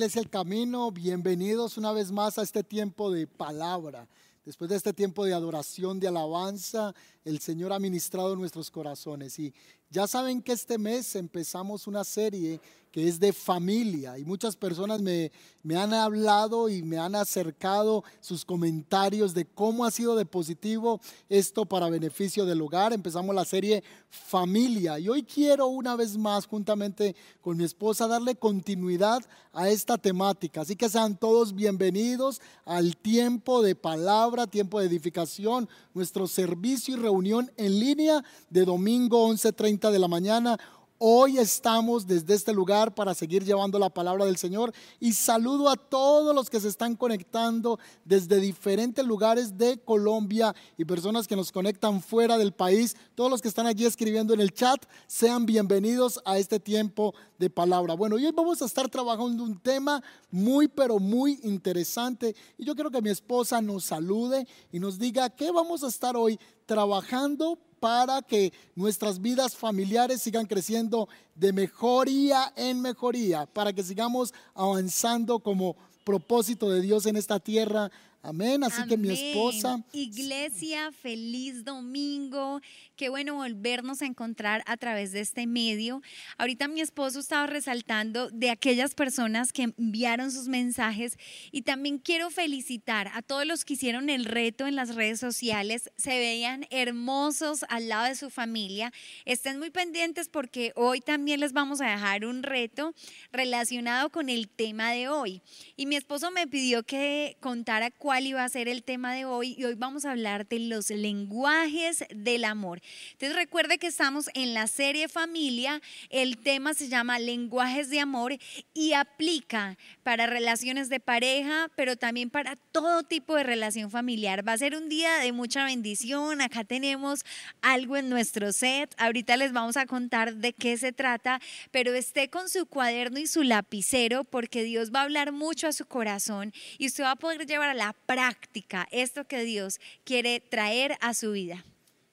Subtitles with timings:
[0.00, 4.08] Iglesia El Camino, bienvenidos una vez más a este tiempo de palabra.
[4.46, 9.38] Después de este tiempo de adoración, de alabanza, el Señor ha ministrado nuestros corazones.
[9.38, 9.52] Y
[9.90, 15.00] ya saben que este mes empezamos una serie que es de familia y muchas personas
[15.00, 15.30] me,
[15.62, 21.00] me, han hablado y me han acercado sus comentarios de cómo ha sido de positivo
[21.28, 22.92] esto para beneficio del hogar.
[22.92, 28.34] Empezamos la serie familia y hoy quiero una vez más juntamente con mi esposa darle
[28.34, 29.22] continuidad
[29.52, 30.62] a esta temática.
[30.62, 37.00] Así que sean todos bienvenidos al tiempo de palabra, tiempo de edificación, nuestro servicio y
[37.00, 40.58] reunión en línea de domingo 11.30 de la mañana
[41.02, 45.76] Hoy estamos desde este lugar para seguir llevando la palabra del Señor y saludo a
[45.76, 51.52] todos los que se están conectando desde diferentes lugares de Colombia y personas que nos
[51.52, 52.98] conectan fuera del país.
[53.14, 57.48] Todos los que están allí escribiendo en el chat, sean bienvenidos a este tiempo de
[57.48, 57.94] palabra.
[57.94, 62.90] Bueno, hoy vamos a estar trabajando un tema muy, pero muy interesante y yo quiero
[62.90, 68.22] que mi esposa nos salude y nos diga qué vamos a estar hoy trabajando para
[68.22, 75.76] que nuestras vidas familiares sigan creciendo de mejoría en mejoría, para que sigamos avanzando como
[76.04, 77.90] propósito de Dios en esta tierra
[78.22, 78.62] Amén.
[78.64, 79.82] Así que mi esposa.
[79.92, 82.60] Iglesia, feliz domingo.
[82.96, 86.02] Qué bueno volvernos a encontrar a través de este medio.
[86.36, 91.16] Ahorita mi esposo estaba resaltando de aquellas personas que enviaron sus mensajes
[91.50, 95.90] y también quiero felicitar a todos los que hicieron el reto en las redes sociales.
[95.96, 98.92] Se veían hermosos al lado de su familia.
[99.24, 102.92] Estén muy pendientes porque hoy también les vamos a dejar un reto
[103.32, 105.40] relacionado con el tema de hoy.
[105.74, 109.24] Y mi esposo me pidió que contara cuál cuál iba a ser el tema de
[109.24, 112.80] hoy y hoy vamos a hablar de los lenguajes del amor.
[113.12, 118.36] Entonces recuerde que estamos en la serie familia, el tema se llama lenguajes de amor
[118.74, 124.44] y aplica para relaciones de pareja, pero también para todo tipo de relación familiar.
[124.44, 127.20] Va a ser un día de mucha bendición, acá tenemos
[127.62, 132.28] algo en nuestro set, ahorita les vamos a contar de qué se trata, pero esté
[132.28, 136.52] con su cuaderno y su lapicero porque Dios va a hablar mucho a su corazón
[136.76, 141.14] y usted va a poder llevar a la práctica esto que Dios quiere traer a
[141.14, 141.64] su vida?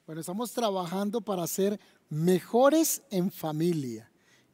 [0.05, 4.07] Bueno, estamos trabajando para ser mejores en familia.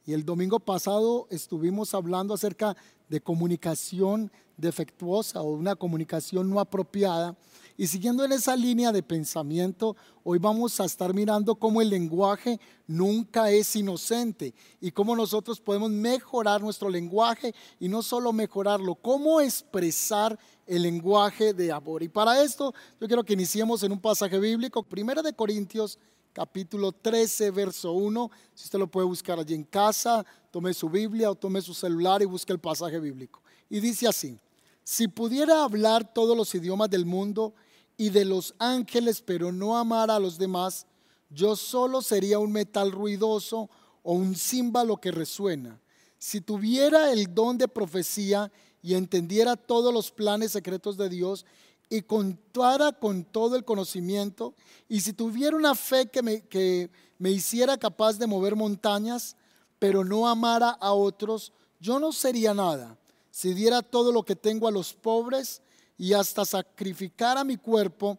[0.06, 2.74] Y el domingo pasado estuvimos hablando acerca
[3.10, 7.36] de comunicación defectuosa o una comunicación no apropiada.
[7.76, 12.60] Y siguiendo en esa línea de pensamiento, hoy vamos a estar mirando cómo el lenguaje
[12.86, 19.40] nunca es inocente y cómo nosotros podemos mejorar nuestro lenguaje y no solo mejorarlo, cómo
[19.40, 22.04] expresar el lenguaje de amor.
[22.04, 25.98] Y para esto yo quiero que iniciemos en un pasaje bíblico, Primera de Corintios
[26.32, 28.30] capítulo 13, verso 1.
[28.54, 32.22] Si usted lo puede buscar allí en casa, tome su Biblia o tome su celular
[32.22, 33.42] y busque el pasaje bíblico.
[33.68, 34.38] Y dice así,
[34.84, 37.54] si pudiera hablar todos los idiomas del mundo
[37.96, 40.86] y de los ángeles, pero no amar a los demás,
[41.30, 43.70] yo solo sería un metal ruidoso
[44.02, 45.80] o un címbalo que resuena.
[46.18, 48.50] Si tuviera el don de profecía
[48.82, 51.44] y entendiera todos los planes secretos de Dios
[51.88, 54.54] y contara con todo el conocimiento,
[54.88, 59.36] y si tuviera una fe que me, que me hiciera capaz de mover montañas,
[59.78, 62.96] pero no amara a otros, yo no sería nada.
[63.30, 65.60] Si diera todo lo que tengo a los pobres,
[65.96, 68.18] y hasta sacrificar a mi cuerpo,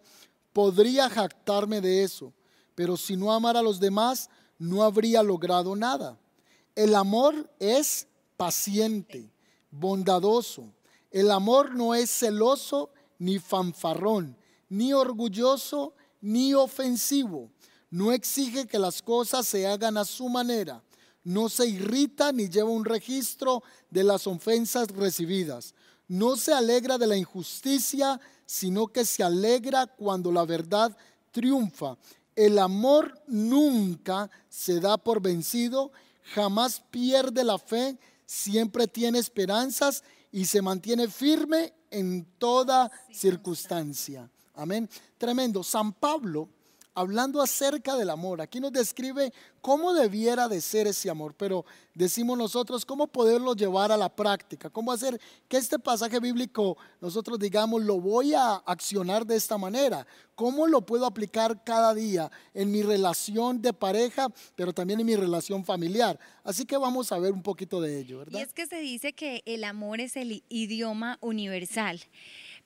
[0.54, 2.34] podría jactarme de eso.
[2.74, 6.18] Pero si no amara a los demás, no habría logrado nada.
[6.76, 9.30] El amor es paciente,
[9.72, 10.74] bondadoso.
[11.12, 14.38] El amor no es celoso ni fanfarrón,
[14.70, 17.50] ni orgulloso, ni ofensivo.
[17.90, 20.84] No exige que las cosas se hagan a su manera.
[21.24, 25.74] No se irrita ni lleva un registro de las ofensas recibidas
[26.08, 30.96] no se alegra de la injusticia, sino que se alegra cuando la verdad
[31.32, 31.98] triunfa.
[32.36, 35.92] El amor nunca se da por vencido,
[36.34, 44.30] jamás pierde la fe, siempre tiene esperanzas y se mantiene firme en toda circunstancia.
[44.54, 44.90] Amén.
[45.18, 45.64] Tremendo.
[45.64, 46.50] San Pablo
[46.96, 48.42] hablando acerca del amor.
[48.42, 49.32] Aquí nos describe
[49.62, 54.70] cómo debiera de ser ese amor, pero decimos nosotros cómo poderlo llevar a la práctica,
[54.70, 60.08] cómo hacer que este pasaje bíblico nosotros digamos lo voy a accionar de esta manera,
[60.36, 65.16] cómo lo puedo aplicar cada día en mi relación de pareja, pero también en mi
[65.16, 66.20] relación familiar.
[66.44, 68.40] Así que vamos a ver un poquito de ello, ¿verdad?
[68.40, 72.02] Y es que se dice que el amor es el idioma universal.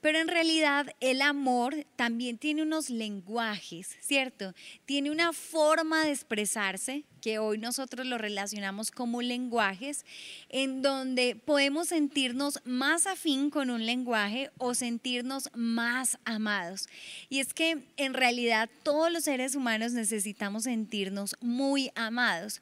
[0.02, 4.54] Pero en realidad el amor también tiene unos lenguajes, ¿cierto?
[4.86, 10.06] Tiene una forma de expresarse que hoy nosotros lo relacionamos como lenguajes,
[10.50, 16.88] en donde podemos sentirnos más afín con un lenguaje o sentirnos más amados.
[17.30, 22.62] Y es que en realidad todos los seres humanos necesitamos sentirnos muy amados.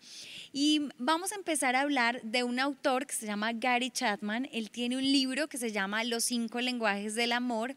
[0.54, 4.50] Y vamos a empezar a hablar de un autor que se llama Gary Chapman.
[4.52, 7.76] Él tiene un libro que se llama Los cinco lenguajes del amor.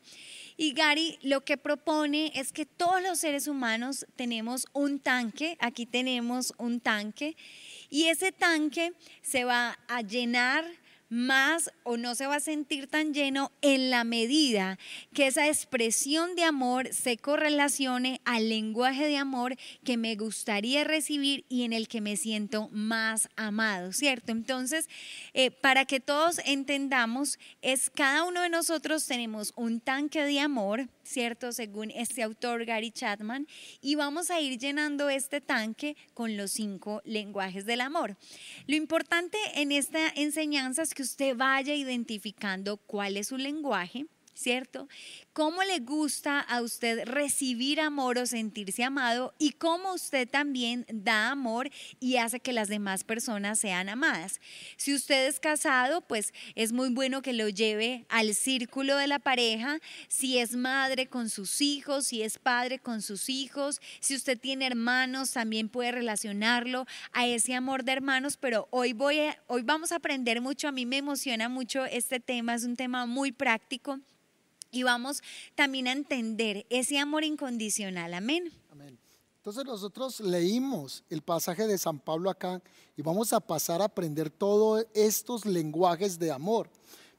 [0.63, 5.87] Y Gary lo que propone es que todos los seres humanos tenemos un tanque, aquí
[5.87, 7.35] tenemos un tanque,
[7.89, 8.93] y ese tanque
[9.23, 10.67] se va a llenar
[11.11, 14.79] más o no se va a sentir tan lleno en la medida
[15.13, 21.45] que esa expresión de amor se correlacione al lenguaje de amor que me gustaría recibir
[21.49, 24.31] y en el que me siento más amado, ¿cierto?
[24.31, 24.89] Entonces,
[25.35, 30.89] eh, para que todos entendamos, es cada uno de nosotros tenemos un tanque de amor,
[31.11, 31.53] ¿cierto?
[31.53, 33.47] Según este autor Gary Chapman,
[33.81, 38.17] y vamos a ir llenando este tanque con los cinco lenguajes del amor.
[38.67, 44.07] Lo importante en esta enseñanza es que usted vaya identificando cuál es su lenguaje,
[44.41, 44.89] ¿cierto?
[45.33, 51.31] cómo le gusta a usted recibir amor o sentirse amado y cómo usted también da
[51.31, 54.41] amor y hace que las demás personas sean amadas.
[54.77, 59.19] Si usted es casado, pues es muy bueno que lo lleve al círculo de la
[59.19, 59.79] pareja,
[60.09, 64.67] si es madre con sus hijos, si es padre con sus hijos, si usted tiene
[64.67, 69.97] hermanos, también puede relacionarlo a ese amor de hermanos, pero hoy voy hoy vamos a
[69.97, 74.01] aprender mucho, a mí me emociona mucho este tema, es un tema muy práctico
[74.71, 75.23] y vamos
[75.55, 78.15] también a entender ese amor incondicional.
[78.15, 78.53] Amén.
[78.71, 78.99] Amén.
[79.37, 82.63] Entonces nosotros leímos el pasaje de San Pablo acá
[82.97, 86.71] y vamos a pasar a aprender todos estos lenguajes de amor.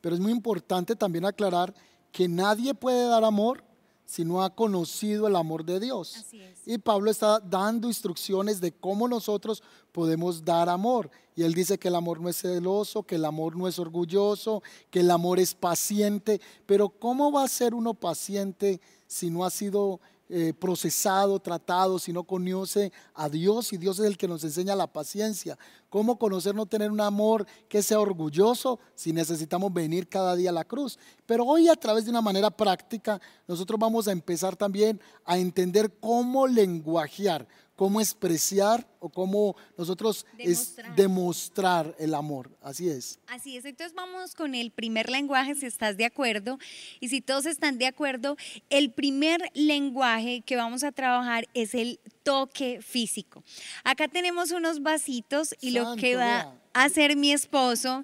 [0.02, 1.74] Pero es muy importante también aclarar
[2.12, 3.64] que nadie puede dar amor
[4.12, 6.18] si no ha conocido el amor de Dios.
[6.18, 6.60] Así es.
[6.66, 9.64] Y Pablo está dando instrucciones de cómo nosotros
[9.94, 11.10] podemos dar amor.
[11.34, 14.64] Y él dice que el amor no es celoso, que el amor no es orgulloso,
[14.90, 16.42] que el amor es paciente.
[16.66, 20.02] Pero ¿cómo va a ser uno paciente si no ha sido
[20.34, 24.76] eh, procesado, tratado, si no conoce a Dios y Dios es el que nos enseña
[24.76, 25.58] la paciencia.
[25.90, 30.54] ¿Cómo conocer no tener un amor que sea orgulloso si necesitamos venir cada día a
[30.54, 30.98] la cruz?
[31.26, 35.98] Pero hoy a través de una manera práctica nosotros vamos a empezar también a entender
[36.00, 37.46] cómo lenguajear,
[37.82, 40.96] cómo expresar o cómo nosotros demostrar.
[40.96, 42.52] demostrar el amor.
[42.62, 43.20] Así es.
[43.26, 43.66] Así es.
[43.66, 46.60] Entonces vamos con el primer lenguaje, si estás de acuerdo.
[47.00, 48.38] Y si todos están de acuerdo,
[48.70, 53.44] el primer lenguaje que vamos a trabajar es el toque físico.
[53.84, 58.04] Acá tenemos unos vasitos y lo que va a hacer mi esposo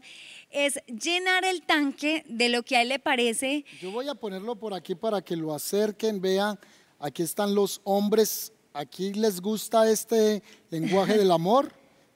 [0.49, 3.63] es llenar el tanque de lo que a él le parece.
[3.79, 6.57] Yo voy a ponerlo por aquí para que lo acerquen, vean,
[6.97, 11.71] aquí están los hombres aquí les gusta este lenguaje del amor,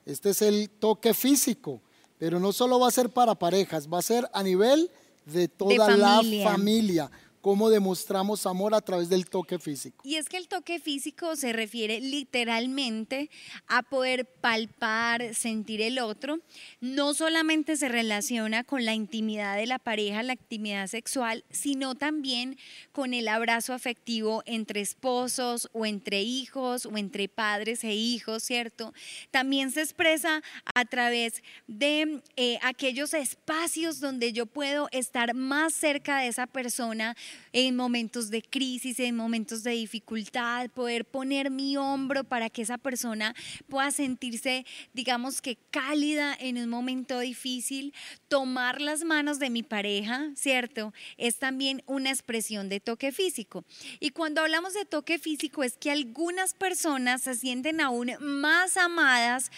[0.05, 1.81] este es el toque físico,
[2.17, 4.91] pero no solo va a ser para parejas, va a ser a nivel
[5.25, 7.09] de toda la familia
[7.41, 10.01] cómo demostramos amor a través del toque físico.
[10.05, 13.29] Y es que el toque físico se refiere literalmente
[13.67, 16.39] a poder palpar, sentir el otro.
[16.79, 22.57] No solamente se relaciona con la intimidad de la pareja, la intimidad sexual, sino también
[22.92, 28.94] con el abrazo afectivo entre esposos o entre hijos o entre padres e hijos, ¿cierto?
[29.31, 30.44] También se expresa
[30.75, 37.16] a través de eh, aquellos espacios donde yo puedo estar más cerca de esa persona
[37.54, 42.78] en momentos de crisis, en momentos de dificultad, poder poner mi hombro para que esa
[42.78, 43.35] persona
[43.68, 47.94] pueda sentirse, digamos que cálida en un momento difícil,
[48.28, 50.94] tomar las manos de mi pareja, ¿cierto?
[51.18, 53.66] Es también una expresión de toque físico.
[54.00, 59.52] Y cuando hablamos de toque físico es que algunas personas se sienten aún más amadas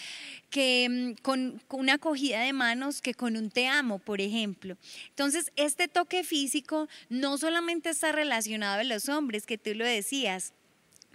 [0.53, 4.77] que mm, con, una acogida de manos que con un te amo, por ejemplo.
[5.09, 10.53] Entonces, este toque físico no solamente está relacionado a los hombres, que tú lo decías,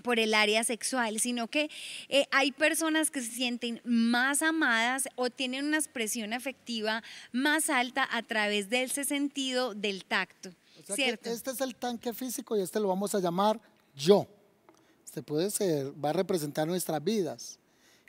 [0.02, 1.70] por el área sexual, sino que
[2.08, 8.08] eh, hay personas que se sienten más amadas o tienen una expresión afectiva más alta
[8.10, 10.50] a través de ese sentido del tacto.
[10.94, 11.30] ¿cierto?
[11.30, 13.60] este es el tanque físico y este lo vamos a llamar
[13.94, 14.26] yo.
[15.04, 17.58] Este puede ser, va a representar nuestras vidas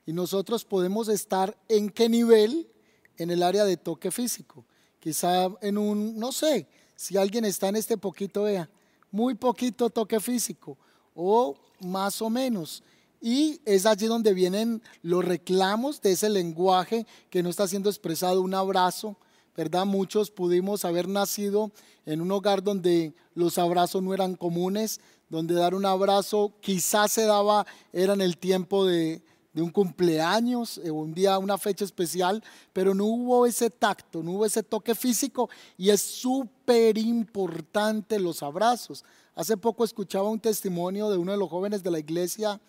[0.09, 2.67] y nosotros podemos estar en qué nivel
[3.15, 4.65] en el área de toque físico.
[4.99, 8.67] Quizá en un, no sé, si alguien está en este poquito, vea,
[9.11, 10.79] muy poquito toque físico
[11.13, 12.81] o más o menos.
[13.21, 18.41] Y es allí donde vienen los reclamos de ese lenguaje que no está siendo expresado,
[18.41, 19.15] un abrazo,
[19.55, 19.85] ¿verdad?
[19.85, 21.69] Muchos pudimos haber nacido
[22.07, 27.25] en un hogar donde los abrazos no eran comunes, donde dar un abrazo quizás se
[27.25, 29.21] daba, era en el tiempo de,
[29.61, 34.45] un cumpleaños, eh, un día, una fecha especial, pero no hubo ese tacto, no hubo
[34.45, 39.03] ese toque físico y es súper importante los abrazos.
[39.35, 42.59] Hace poco escuchaba un testimonio de uno de los jóvenes de la iglesia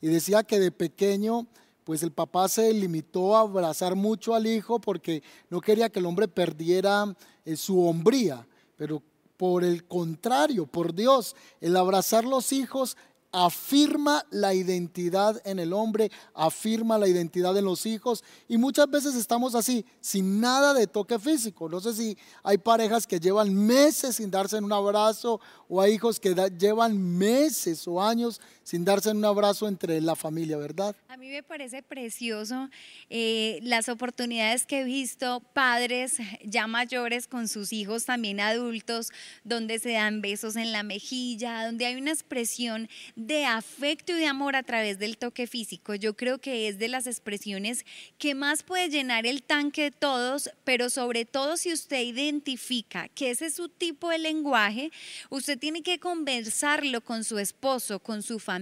[0.00, 1.46] y decía que de pequeño
[1.84, 6.06] pues el papá se limitó a abrazar mucho al hijo porque no quería que el
[6.06, 9.02] hombre perdiera eh, su hombría, pero
[9.36, 12.98] por el contrario, por Dios, el abrazar los hijos
[13.32, 19.14] afirma la identidad en el hombre, afirma la identidad en los hijos y muchas veces
[19.14, 21.68] estamos así, sin nada de toque físico.
[21.68, 26.18] No sé si hay parejas que llevan meses sin darse un abrazo o hay hijos
[26.18, 30.94] que llevan meses o años sin darse un abrazo entre la familia, ¿verdad?
[31.08, 32.70] A mí me parece precioso
[33.08, 39.10] eh, las oportunidades que he visto, padres ya mayores con sus hijos también adultos,
[39.42, 44.26] donde se dan besos en la mejilla, donde hay una expresión de afecto y de
[44.26, 45.96] amor a través del toque físico.
[45.96, 47.84] Yo creo que es de las expresiones
[48.18, 53.30] que más puede llenar el tanque de todos, pero sobre todo si usted identifica que
[53.30, 54.92] ese es su tipo de lenguaje,
[55.28, 58.59] usted tiene que conversarlo con su esposo, con su familia,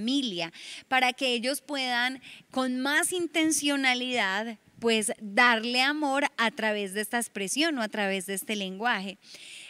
[0.89, 7.77] para que ellos puedan con más intencionalidad pues darle amor a través de esta expresión
[7.79, 9.19] o a través de este lenguaje.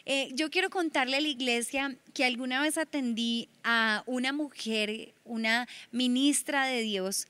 [0.04, 5.68] Eh, yo quiero contarle a la iglesia que alguna vez atendí a una mujer, una
[5.92, 7.26] ministra de Dios,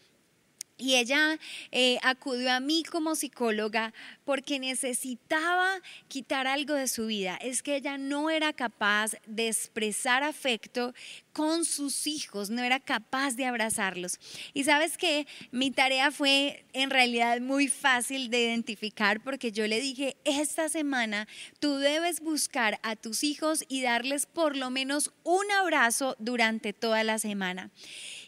[0.78, 1.38] y ella
[1.72, 3.92] eh, acudió a mí como psicóloga
[4.24, 7.36] porque necesitaba quitar algo de su vida.
[7.42, 10.94] Es que ella no era capaz de expresar afecto
[11.32, 14.18] con sus hijos, no era capaz de abrazarlos.
[14.54, 19.80] Y sabes que mi tarea fue en realidad muy fácil de identificar porque yo le
[19.80, 25.50] dije, esta semana tú debes buscar a tus hijos y darles por lo menos un
[25.52, 27.70] abrazo durante toda la semana.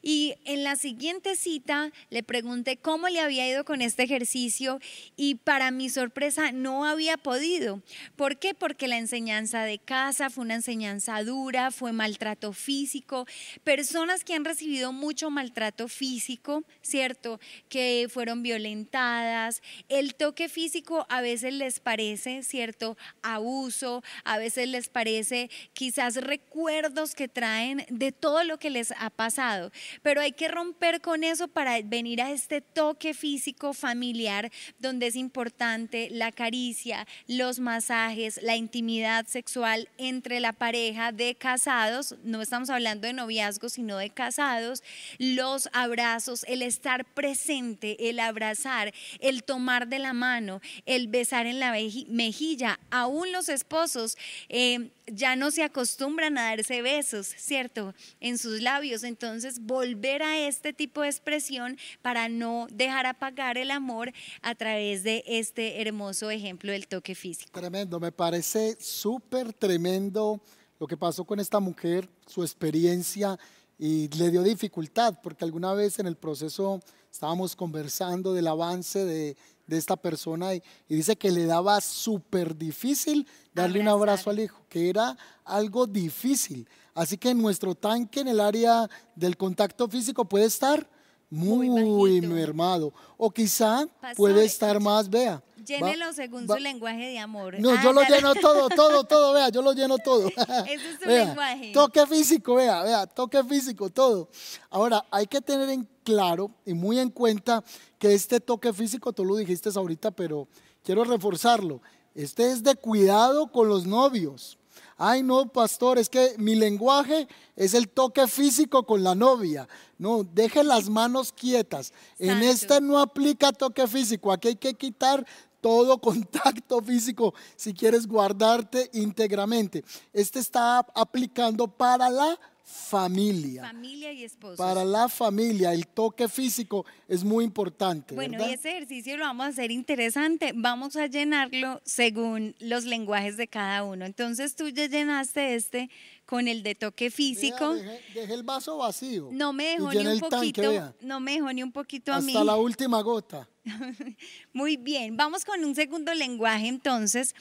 [0.02, 4.80] Y en la siguiente cita le pregunté cómo le había ido con este ejercicio
[5.16, 7.82] y para mi sorpresa no había podido.
[8.16, 8.54] ¿Por qué?
[8.54, 13.26] Porque la enseñanza de casa fue una enseñanza dura, fue maltrato físico,
[13.64, 17.40] personas que han recibido mucho maltrato físico, ¿cierto?
[17.68, 19.62] Que fueron violentadas.
[19.88, 22.96] El toque físico a veces les parece, ¿cierto?
[23.22, 29.10] Abuso, a veces les parece quizás recuerdos que traen de todo lo que les ha
[29.10, 29.70] pasado
[30.02, 35.16] pero hay que romper con eso para venir a este toque físico familiar donde es
[35.16, 42.70] importante la caricia, los masajes, la intimidad sexual entre la pareja de casados, no estamos
[42.70, 44.82] hablando de noviazgo, sino de casados,
[45.18, 51.60] los abrazos, el estar presente, el abrazar, el tomar de la mano, el besar en
[51.60, 54.16] la mejilla, aún los esposos.
[54.48, 57.94] Eh, ya no se acostumbran a darse besos, ¿cierto?
[58.20, 59.04] En sus labios.
[59.04, 64.12] Entonces, volver a este tipo de expresión para no dejar apagar el amor
[64.42, 67.50] a través de este hermoso ejemplo del toque físico.
[67.52, 70.40] Tremendo, me parece súper tremendo
[70.78, 73.38] lo que pasó con esta mujer, su experiencia
[73.78, 79.36] y le dio dificultad porque alguna vez en el proceso estábamos conversando del avance de,
[79.70, 84.66] de esta persona y, dice que le daba súper difícil darle un abrazo al hijo,
[84.68, 86.68] que era algo difícil.
[86.94, 90.86] Así que nuestro tanque en el área del contacto físico puede estar
[91.30, 95.42] muy, mermado o quizá puede estar más, vea.
[95.64, 97.60] Llénelo según su lenguaje de amor.
[97.60, 100.26] No, yo lo lleno todo, todo, todo, vea, yo lo lleno todo.
[100.66, 101.72] Ese es su lenguaje.
[101.72, 104.28] Toque físico, vea, vea, toque físico, todo.
[104.70, 107.62] Ahora, hay que tener en claro y muy en cuenta
[107.98, 110.48] que este toque físico, tú lo dijiste ahorita, pero
[110.82, 111.80] quiero reforzarlo.
[112.14, 114.58] Este es de cuidado con los novios.
[115.02, 117.26] Ay, no, pastor, es que mi lenguaje
[117.56, 119.66] es el toque físico con la novia.
[119.96, 121.94] No, deje las manos quietas.
[122.18, 124.30] En este no aplica toque físico.
[124.30, 125.24] Aquí hay que quitar
[125.62, 129.86] todo contacto físico si quieres guardarte íntegramente.
[130.12, 132.38] Este está aplicando para la
[132.70, 133.62] familia.
[133.62, 134.56] Familia y esposo.
[134.56, 138.14] Para la familia, el toque físico es muy importante.
[138.14, 140.52] Bueno, y ese ejercicio lo vamos a hacer interesante.
[140.54, 144.04] Vamos a llenarlo según los lenguajes de cada uno.
[144.04, 145.90] Entonces tú ya llenaste este
[146.30, 147.74] con el de toque físico.
[148.14, 149.30] dejé, el vaso vacío.
[149.32, 150.94] No me dejó ni un poquito.
[151.00, 152.32] no me dejó ni un poquito a mí.
[152.32, 153.48] Hasta la última gota.
[154.52, 157.34] Muy bien, vamos con un segundo lenguaje entonces.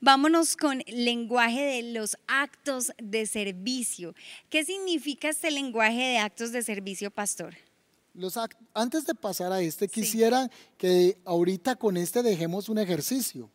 [0.00, 4.14] Vámonos con lenguaje de los actos de servicio.
[4.48, 7.56] ¿Qué significa este lenguaje de actos de servicio, pastor?
[8.14, 8.38] Los
[8.72, 13.50] antes de pasar a este, quisiera que ahorita con este dejemos un ejercicio.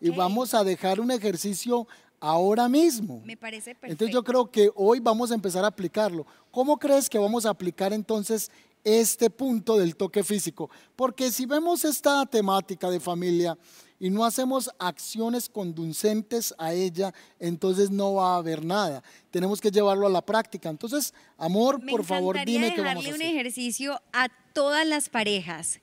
[0.00, 1.86] Y vamos a dejar un ejercicio
[2.20, 3.22] ahora mismo.
[3.24, 3.92] Me parece perfecto.
[3.92, 6.26] Entonces yo creo que hoy vamos a empezar a aplicarlo.
[6.50, 8.50] ¿Cómo crees que vamos a aplicar entonces
[8.86, 10.70] este punto del toque físico.
[10.94, 13.58] Porque si vemos esta temática de familia
[13.98, 19.02] y no hacemos acciones conducentes a ella, entonces no va a haber nada.
[19.32, 20.68] Tenemos que llevarlo a la práctica.
[20.68, 23.14] Entonces, amor, por favor, dime qué vamos a hacer.
[23.14, 25.80] un ejercicio a todas las parejas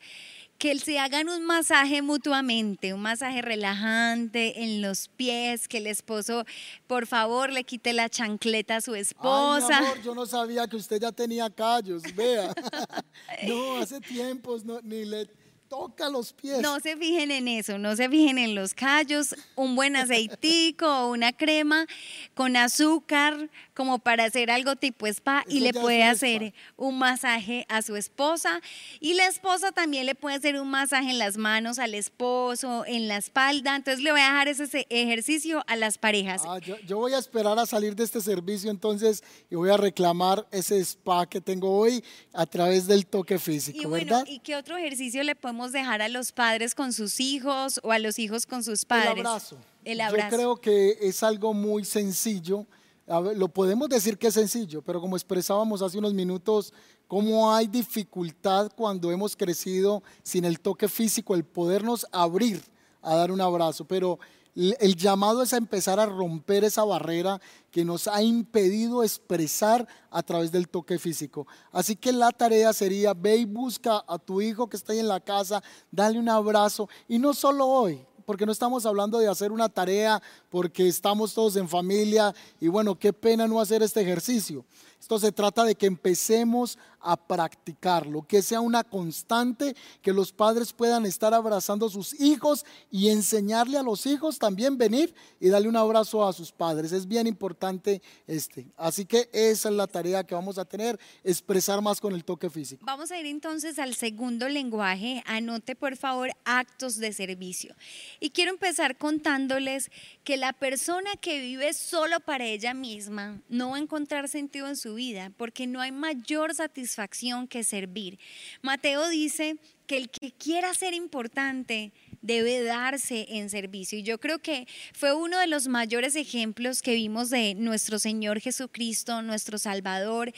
[0.63, 6.45] que se hagan un masaje mutuamente, un masaje relajante en los pies, que el esposo,
[6.87, 9.79] por favor, le quite la chancleta a su esposa.
[9.79, 12.53] Ay, amor, yo no sabía que usted ya tenía callos, vea.
[13.45, 15.27] no, hace tiempos no, ni le
[15.67, 16.61] toca los pies.
[16.61, 21.11] No se fijen en eso, no se fijen en los callos, un buen aceitico o
[21.11, 21.87] una crema
[22.35, 27.81] con azúcar como para hacer algo tipo spa y le puede hacer un masaje a
[27.81, 28.61] su esposa
[28.99, 33.07] y la esposa también le puede hacer un masaje en las manos al esposo, en
[33.07, 33.75] la espalda.
[33.75, 36.43] Entonces le voy a dejar ese ejercicio a las parejas.
[36.45, 40.45] Ah, yo, voy a esperar a salir de este servicio entonces y voy a reclamar
[40.51, 42.03] ese spa que tengo hoy
[42.33, 44.25] a través del toque físico, y ¿verdad?
[44.27, 47.99] ¿Y qué otro ejercicio le podemos dejar a los padres con sus hijos o a
[47.99, 49.13] los hijos con sus padres?
[49.13, 49.57] El abrazo.
[49.83, 50.29] El abrazo.
[50.29, 52.65] Yo creo que es algo muy sencillo.
[53.07, 56.73] Lo podemos decir que es sencillo, pero como expresábamos hace unos minutos,
[57.07, 62.61] cómo hay dificultad cuando hemos crecido sin el toque físico, el podernos abrir
[63.01, 63.85] a dar un abrazo.
[63.85, 64.19] Pero
[64.55, 67.41] el llamado es a empezar a romper esa barrera
[67.71, 71.47] que nos ha impedido expresar a través del toque físico.
[71.71, 75.07] Así que la tarea sería, ve y busca a tu hijo que está ahí en
[75.07, 79.51] la casa, dale un abrazo y no solo hoy, porque no estamos hablando de hacer
[79.51, 84.65] una tarea porque estamos todos en familia y bueno, qué pena no hacer este ejercicio.
[85.03, 90.71] Esto se trata de que empecemos a practicarlo, que sea una constante, que los padres
[90.71, 95.67] puedan estar abrazando a sus hijos y enseñarle a los hijos también venir y darle
[95.67, 96.93] un abrazo a sus padres.
[96.93, 98.71] Es bien importante este.
[98.77, 102.49] Así que esa es la tarea que vamos a tener, expresar más con el toque
[102.49, 102.85] físico.
[102.85, 105.21] Vamos a ir entonces al segundo lenguaje.
[105.25, 107.75] Anote por favor actos de servicio.
[108.21, 109.91] Y quiero empezar contándoles
[110.23, 114.77] que la persona que vive solo para ella misma no va a encontrar sentido en
[114.77, 118.19] su vida porque no hay mayor satisfacción que servir.
[118.61, 123.99] Mateo dice que el que quiera ser importante debe darse en servicio.
[123.99, 128.39] Y yo creo que fue uno de los mayores ejemplos que vimos de nuestro Señor
[128.39, 130.33] Jesucristo, nuestro Salvador,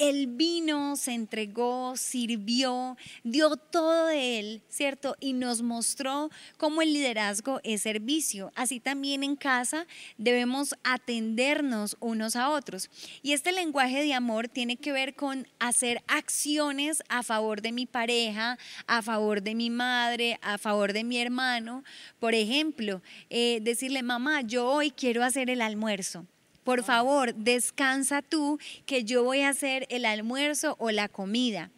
[0.00, 5.14] él vino, se entregó, sirvió, dio todo de Él, ¿cierto?
[5.20, 8.50] Y nos mostró cómo el liderazgo es servicio.
[8.54, 9.86] Así también en casa
[10.16, 12.88] debemos atendernos unos a otros.
[13.22, 17.84] Y este lenguaje de amor tiene que ver con hacer acciones a favor de mi
[17.84, 21.84] pareja, a favor de mi madre, a favor de mi hermano.
[22.18, 26.24] Por ejemplo, eh, decirle, mamá, yo hoy quiero hacer el almuerzo
[26.64, 31.70] por favor, descansa tú que yo voy a hacer el almuerzo o la comida.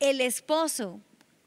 [0.00, 1.00] El esposo,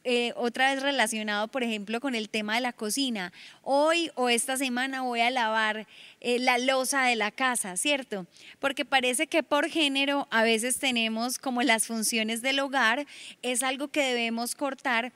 [0.06, 3.32] eh, otra vez relacionado, por ejemplo, con el tema de la cocina.
[3.62, 5.88] Hoy o esta semana voy a lavar
[6.20, 8.28] eh, la losa de la casa, ¿cierto?
[8.60, 13.08] Porque parece que por género a veces tenemos como las funciones del hogar,
[13.42, 15.14] es algo que debemos cortar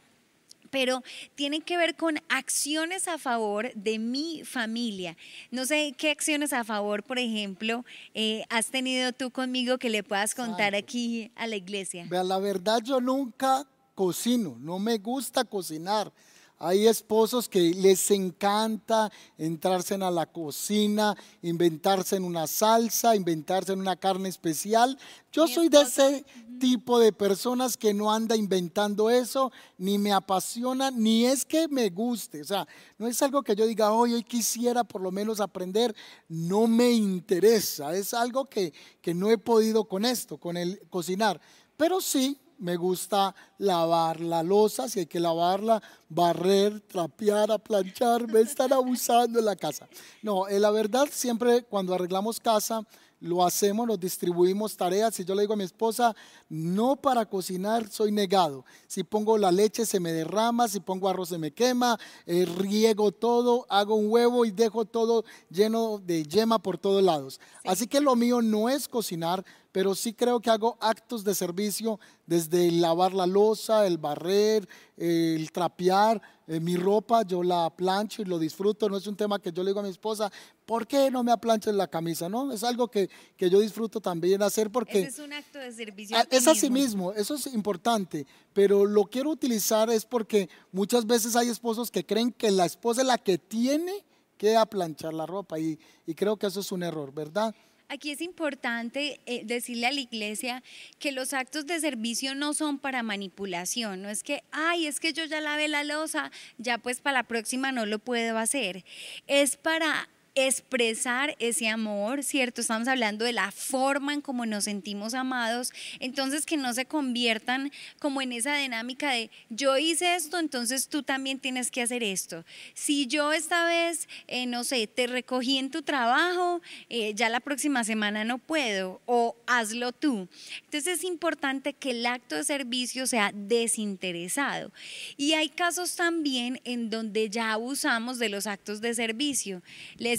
[0.70, 1.04] pero
[1.36, 5.18] tienen que ver con acciones a favor de mi familia.
[5.52, 10.04] No sé qué acciones a favor, por ejemplo, eh, has tenido tú conmigo que le
[10.04, 12.06] puedas contar aquí a la iglesia.
[12.10, 16.12] Vea, la verdad yo nunca cocino, no me gusta cocinar.
[16.60, 23.80] Hay esposos que les encanta entrarse a la cocina, inventarse en una salsa, inventarse en
[23.80, 24.98] una carne especial.
[25.32, 26.26] Yo soy de ese
[26.58, 31.90] tipo de personas que no anda inventando eso, ni me apasiona, ni es que me
[31.90, 32.42] guste.
[32.42, 32.68] O sea,
[32.98, 35.96] no es algo que yo diga, hoy, hoy quisiera por lo menos aprender.
[36.28, 37.96] No me interesa.
[37.96, 41.40] Es algo que, que no he podido con esto, con el cocinar.
[41.78, 48.42] Pero sí, me gusta lavar la losa, si hay que lavarla, barrer, trapear, aplanchar, me
[48.42, 49.88] están abusando en la casa.
[50.22, 52.86] No, eh, la verdad siempre cuando arreglamos casa,
[53.20, 55.16] lo hacemos, nos distribuimos tareas.
[55.16, 56.16] Si yo le digo a mi esposa,
[56.50, 58.66] no para cocinar soy negado.
[58.88, 63.12] Si pongo la leche se me derrama, si pongo arroz se me quema, eh, riego
[63.12, 67.40] todo, hago un huevo y dejo todo lleno de yema por todos lados.
[67.64, 69.44] Así que lo mío no es cocinar,
[69.78, 75.52] pero sí creo que hago actos de servicio desde lavar la losa, el barrer, el
[75.52, 78.90] trapear, eh, mi ropa, yo la plancho y lo disfruto.
[78.90, 80.32] No es un tema que yo le digo a mi esposa,
[80.66, 82.28] ¿por qué no me aplanches la camisa?
[82.28, 85.02] No, es algo que, que yo disfruto también hacer porque...
[85.02, 86.18] Ese es un acto de servicio.
[86.32, 91.50] es así mismo, eso es importante, pero lo quiero utilizar es porque muchas veces hay
[91.50, 93.94] esposos que creen que la esposa es la que tiene
[94.40, 97.54] que aplanchar la ropa y, y creo que eso es un error, ¿verdad?
[97.90, 100.62] Aquí es importante eh, decirle a la iglesia
[101.00, 105.14] que los actos de servicio no son para manipulación, no es que, ay, es que
[105.14, 108.84] yo ya lavé la losa, ya pues para la próxima no lo puedo hacer.
[109.26, 112.62] Es para expresar ese amor, ¿cierto?
[112.62, 117.72] Estamos hablando de la forma en cómo nos sentimos amados, entonces que no se conviertan
[117.98, 122.46] como en esa dinámica de yo hice esto, entonces tú también tienes que hacer esto.
[122.76, 127.40] Si yo esta vez, eh, no sé, te recogí en tu trabajo, eh, ya la
[127.40, 130.28] próxima semana no puedo, o hazlo tú.
[130.66, 134.72] Entonces es importante que el acto de servicio sea desinteresado.
[135.18, 139.64] Y hay casos también en donde ya abusamos de los actos de servicio.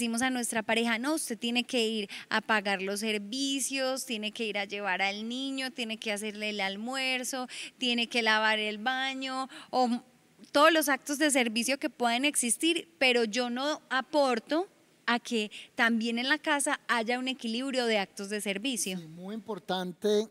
[0.09, 4.45] Le a nuestra pareja, no, usted tiene que ir a pagar los servicios, tiene que
[4.45, 7.47] ir a llevar al niño, tiene que hacerle el almuerzo,
[7.79, 10.03] tiene que lavar el baño o
[10.53, 14.69] todos los actos de servicio que pueden existir, pero yo no aporto
[15.07, 18.99] a que también en la casa haya un equilibrio de actos de servicio.
[19.09, 20.29] muy importante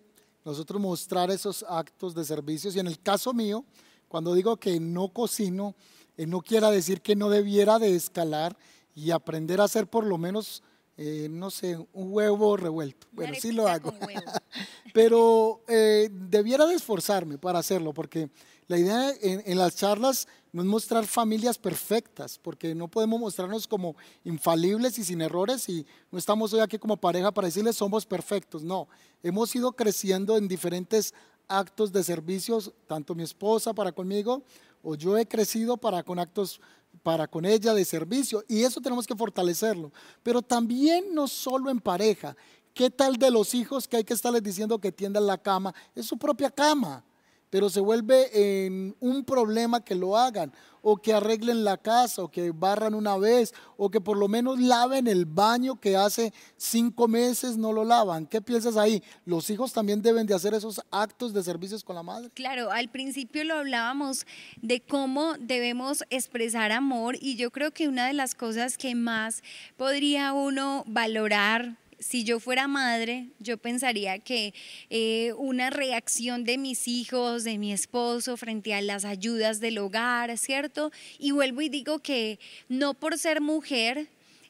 [0.47, 2.71] nosotros mostrar esos actos de servicio.
[2.73, 3.65] Y en el caso mío,
[4.07, 5.75] cuando digo que no cocino,
[6.15, 8.55] eh, no quiera decir que no debiera de escalar
[8.97, 10.63] y aprender a hacer por lo menos,
[10.97, 13.05] eh, no sé, un huevo revuelto.
[13.12, 13.93] Bueno, sí lo hago.
[14.93, 18.31] Pero eh, debiera de esforzarme para hacerlo, porque
[18.65, 23.95] la idea en, las charlas no es mostrar familias perfectas, porque no podemos mostrarnos como
[24.23, 28.63] infalibles y sin errores y no estamos hoy aquí como pareja para decirles somos perfectos.
[28.63, 28.88] No,
[29.21, 31.13] hemos ido creciendo en diferentes
[31.47, 34.41] actos de servicios, tanto mi esposa para conmigo,
[34.81, 36.60] o yo he crecido para con actos
[37.07, 39.93] para con ella de servicio y eso tenemos que fortalecerlo.
[40.23, 42.35] Pero también no solo en pareja.
[42.73, 45.73] ¿Qué tal de los hijos que hay que estarles diciendo que tiendan la cama?
[45.95, 47.01] Es su propia cama
[47.49, 52.31] pero se vuelve en un problema que lo hagan, o que arreglen la casa, o
[52.31, 57.07] que barran una vez, o que por lo menos laven el baño que hace cinco
[57.07, 58.25] meses no lo lavan.
[58.25, 59.03] ¿Qué piensas ahí?
[59.25, 62.29] ¿Los hijos también deben de hacer esos actos de servicios con la madre?
[62.33, 64.25] Claro, al principio lo hablábamos
[64.62, 69.43] de cómo debemos expresar amor y yo creo que una de las cosas que más
[69.75, 74.53] podría uno valorar si yo fuera madre, yo pensaría que
[74.89, 80.38] eh, una reacción de mis hijos, de mi esposo frente a las ayudas del hogar,
[80.38, 80.91] ¿cierto?
[81.17, 84.07] Y vuelvo y digo que no por ser mujer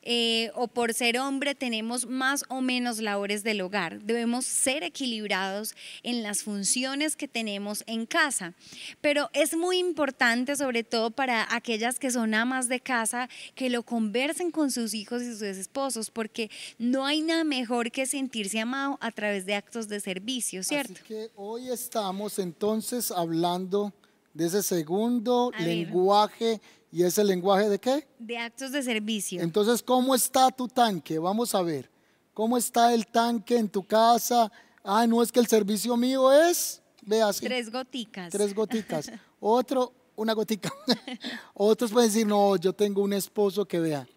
[0.09, 4.01] eh, o por ser hombre tenemos más o menos labores del hogar.
[4.03, 8.53] Debemos ser equilibrados en las funciones que tenemos en casa.
[9.01, 13.83] Pero es muy importante, sobre todo para aquellas que son amas de casa, que lo
[13.83, 18.97] conversen con sus hijos y sus esposos, porque no hay nada mejor que sentirse amado
[19.01, 20.93] a través de actos de servicio, ¿cierto?
[20.93, 23.91] Así que hoy estamos entonces hablando
[24.33, 26.61] de ese segundo lenguaje
[26.91, 28.08] ¿Y ese lenguaje de qué?
[28.17, 29.41] De actos de servicio.
[29.41, 31.19] Entonces, ¿cómo está tu tanque?
[31.19, 31.89] Vamos a ver.
[32.34, 34.52] ¿Cómo está el tanque en tu casa?
[34.84, 37.45] Ah, no es que el servicio mío es, ve así.
[37.45, 38.32] Tres goticas.
[38.32, 39.12] Tres goticas.
[39.39, 40.71] Otro, una gotica.
[41.54, 44.08] Otros pueden decir, no, yo tengo un esposo que vea,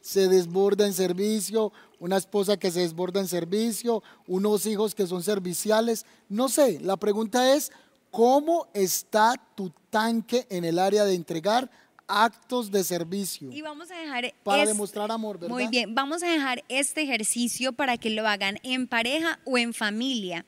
[0.00, 5.22] se desborda en servicio, una esposa que se desborda en servicio, unos hijos que son
[5.22, 6.06] serviciales.
[6.28, 7.72] No sé, la pregunta es,
[8.10, 11.70] ¿cómo está tu tanque en el área de entregar
[12.06, 13.50] actos de servicio.
[13.52, 15.54] Y vamos a dejar para demostrar amor, ¿verdad?
[15.54, 19.74] Muy bien, vamos a dejar este ejercicio para que lo hagan en pareja o en
[19.74, 20.44] familia.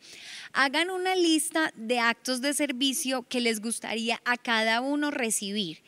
[0.53, 5.83] Hagan una lista de actos de servicio que les gustaría a cada uno recibir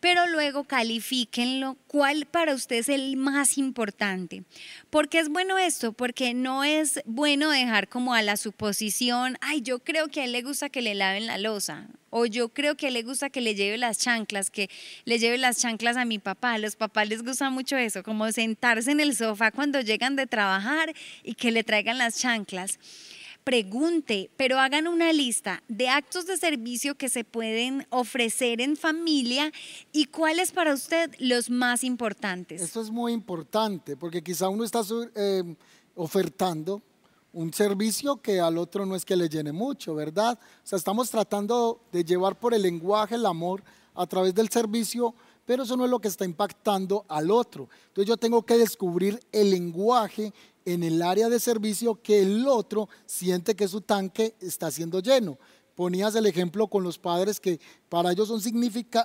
[0.00, 4.42] pero luego califíquenlo cuál para usted es el más importante.
[4.88, 5.92] ¿Por qué es bueno esto?
[5.92, 10.32] Porque no es bueno dejar como a la suposición, ay, yo creo que a él
[10.32, 13.30] le gusta que le laven la losa, o yo creo que a él le gusta
[13.30, 14.68] que le lleve las chanclas, que
[15.04, 16.54] le lleve las chanclas a mi papá.
[16.54, 20.26] A los papás les gusta mucho eso, como sentarse en el sofá cuando llegan de
[20.26, 22.78] trabajar y que le traigan las chanclas
[23.44, 29.52] pregunte, pero hagan una lista de actos de servicio que se pueden ofrecer en familia
[29.92, 32.62] y cuáles para usted los más importantes.
[32.62, 34.82] Esto es muy importante porque quizá uno está
[35.14, 35.56] eh,
[35.94, 36.82] ofertando
[37.32, 40.38] un servicio que al otro no es que le llene mucho, ¿verdad?
[40.64, 43.62] O sea, estamos tratando de llevar por el lenguaje el amor
[43.94, 47.68] a través del servicio, pero eso no es lo que está impactando al otro.
[47.88, 50.32] Entonces yo tengo que descubrir el lenguaje
[50.64, 55.38] en el área de servicio que el otro siente que su tanque está siendo lleno.
[55.74, 58.40] Ponías el ejemplo con los padres que para ellos son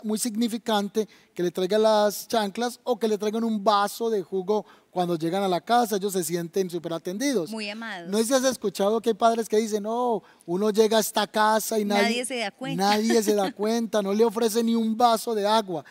[0.04, 4.66] muy significante que le traigan las chanclas o que le traigan un vaso de jugo
[4.96, 7.52] cuando llegan a la casa, ellos se sienten súper atendidos.
[7.52, 8.10] Muy amados.
[8.10, 11.28] No sé si has escuchado que hay padres que dicen, no, uno llega a esta
[11.28, 12.84] casa y nadie, nadie se da cuenta.
[12.84, 15.84] Nadie se da cuenta, no le ofrece ni un vaso de agua.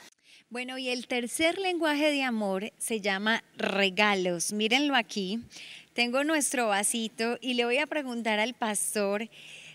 [0.55, 4.53] Bueno, y el tercer lenguaje de amor se llama regalos.
[4.53, 5.43] Mírenlo aquí.
[5.95, 9.29] tengo nuestro vasito y le voy a preguntar al pastor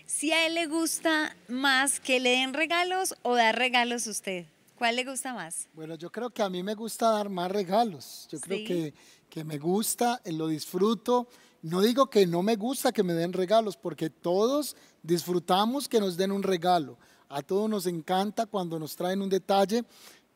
[0.06, 4.46] si a él le gusta más que le den regalos o dar regalos a usted.
[4.78, 5.68] ¿Cuál le gusta más?
[5.74, 8.26] Bueno, yo creo que a mí me gusta dar más regalos.
[8.32, 8.94] Yo creo que,
[9.28, 11.28] que me gusta, eh, lo disfruto.
[11.60, 16.16] No digo que no me gusta que me den regalos, porque todos disfrutamos que nos
[16.16, 16.96] den un regalo.
[17.32, 19.84] A todos nos encanta cuando nos traen un detalle,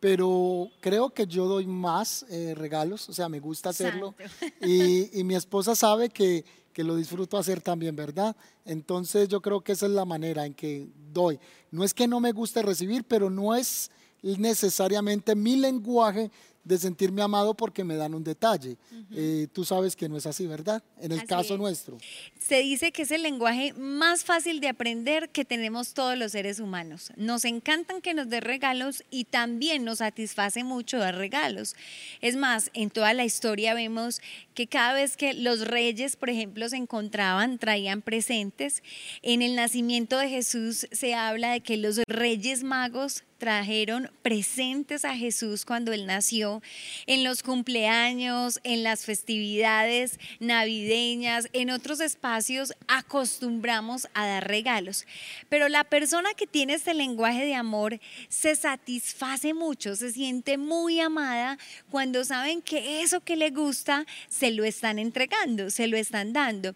[0.04, 4.14] pero creo que yo doy más eh, regalos, o sea, me gusta hacerlo.
[4.60, 8.36] Y, y, mi esposa sabe que, que lo disfruto hacer también, ¿verdad?
[8.66, 11.40] Entonces yo creo que esa es la manera en que doy.
[11.70, 13.90] No es que no me guste recibir, pero no es
[14.20, 16.30] necesariamente mi lenguaje
[16.64, 18.76] de sentirme amado porque me dan un detalle.
[19.12, 20.82] Eh, tú sabes que no es así, ¿verdad?
[21.00, 21.98] En el caso nuestro.
[22.40, 26.60] Se dice que es el lenguaje más fácil de aprender que tenemos todos los seres
[26.60, 27.12] humanos.
[27.16, 31.76] Nos encantan que nos dé regalos y también nos satisface mucho dar regalos.
[32.20, 34.20] Es más, en toda la historia vemos
[34.54, 38.82] que cada vez que los reyes, por ejemplo, se encontraban, traían presentes.
[39.22, 45.14] En el nacimiento de Jesús se habla de que los reyes magos trajeron presentes a
[45.14, 46.62] Jesús cuando Él nació,
[47.04, 55.04] en los cumpleaños, en las festividades navideñas, en otros espacios, acostumbramos a dar regalos.
[55.50, 61.00] Pero la persona que tiene este lenguaje de amor se satisface mucho, se siente muy
[61.00, 61.58] amada
[61.90, 66.74] cuando saben que eso que le gusta se lo están entregando, se lo están dando.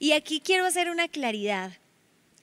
[0.00, 1.78] Y aquí quiero hacer una claridad.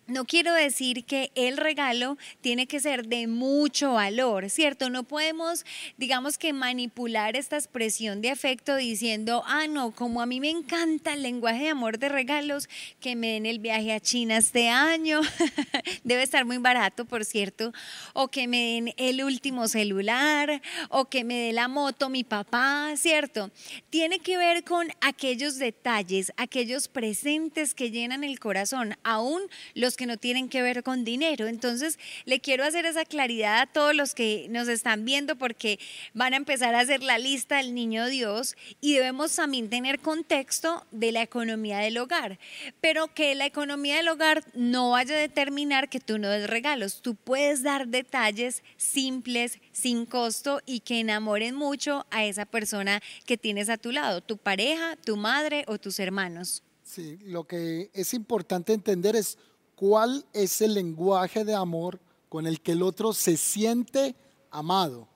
[0.07, 4.91] No quiero decir que el regalo tiene que ser de mucho valor, ¿cierto?
[4.91, 5.65] No podemos,
[5.97, 11.13] digamos que manipular esta expresión de afecto diciendo, ah, no, como a mí me encanta
[11.13, 15.21] el lenguaje de amor de regalos, que me den el viaje a China este año,
[16.03, 17.73] debe estar muy barato, por cierto,
[18.13, 22.93] o que me den el último celular, o que me dé la moto mi papá,
[22.95, 23.49] ¿cierto?
[23.89, 29.41] Tiene que ver con aquellos detalles, aquellos presentes que llenan el corazón, aún
[29.73, 31.47] los que no tienen que ver con dinero.
[31.47, 35.79] Entonces, le quiero hacer esa claridad a todos los que nos están viendo porque
[36.13, 40.85] van a empezar a hacer la lista del niño Dios y debemos también tener contexto
[40.91, 42.39] de la economía del hogar,
[42.81, 47.01] pero que la economía del hogar no vaya a determinar que tú no des regalos.
[47.01, 53.37] Tú puedes dar detalles simples, sin costo y que enamoren mucho a esa persona que
[53.37, 56.63] tienes a tu lado, tu pareja, tu madre o tus hermanos.
[56.83, 59.37] Sí, lo que es importante entender es
[59.75, 64.15] cuál es el lenguaje de amor con el que el otro se siente
[64.51, 65.07] amado.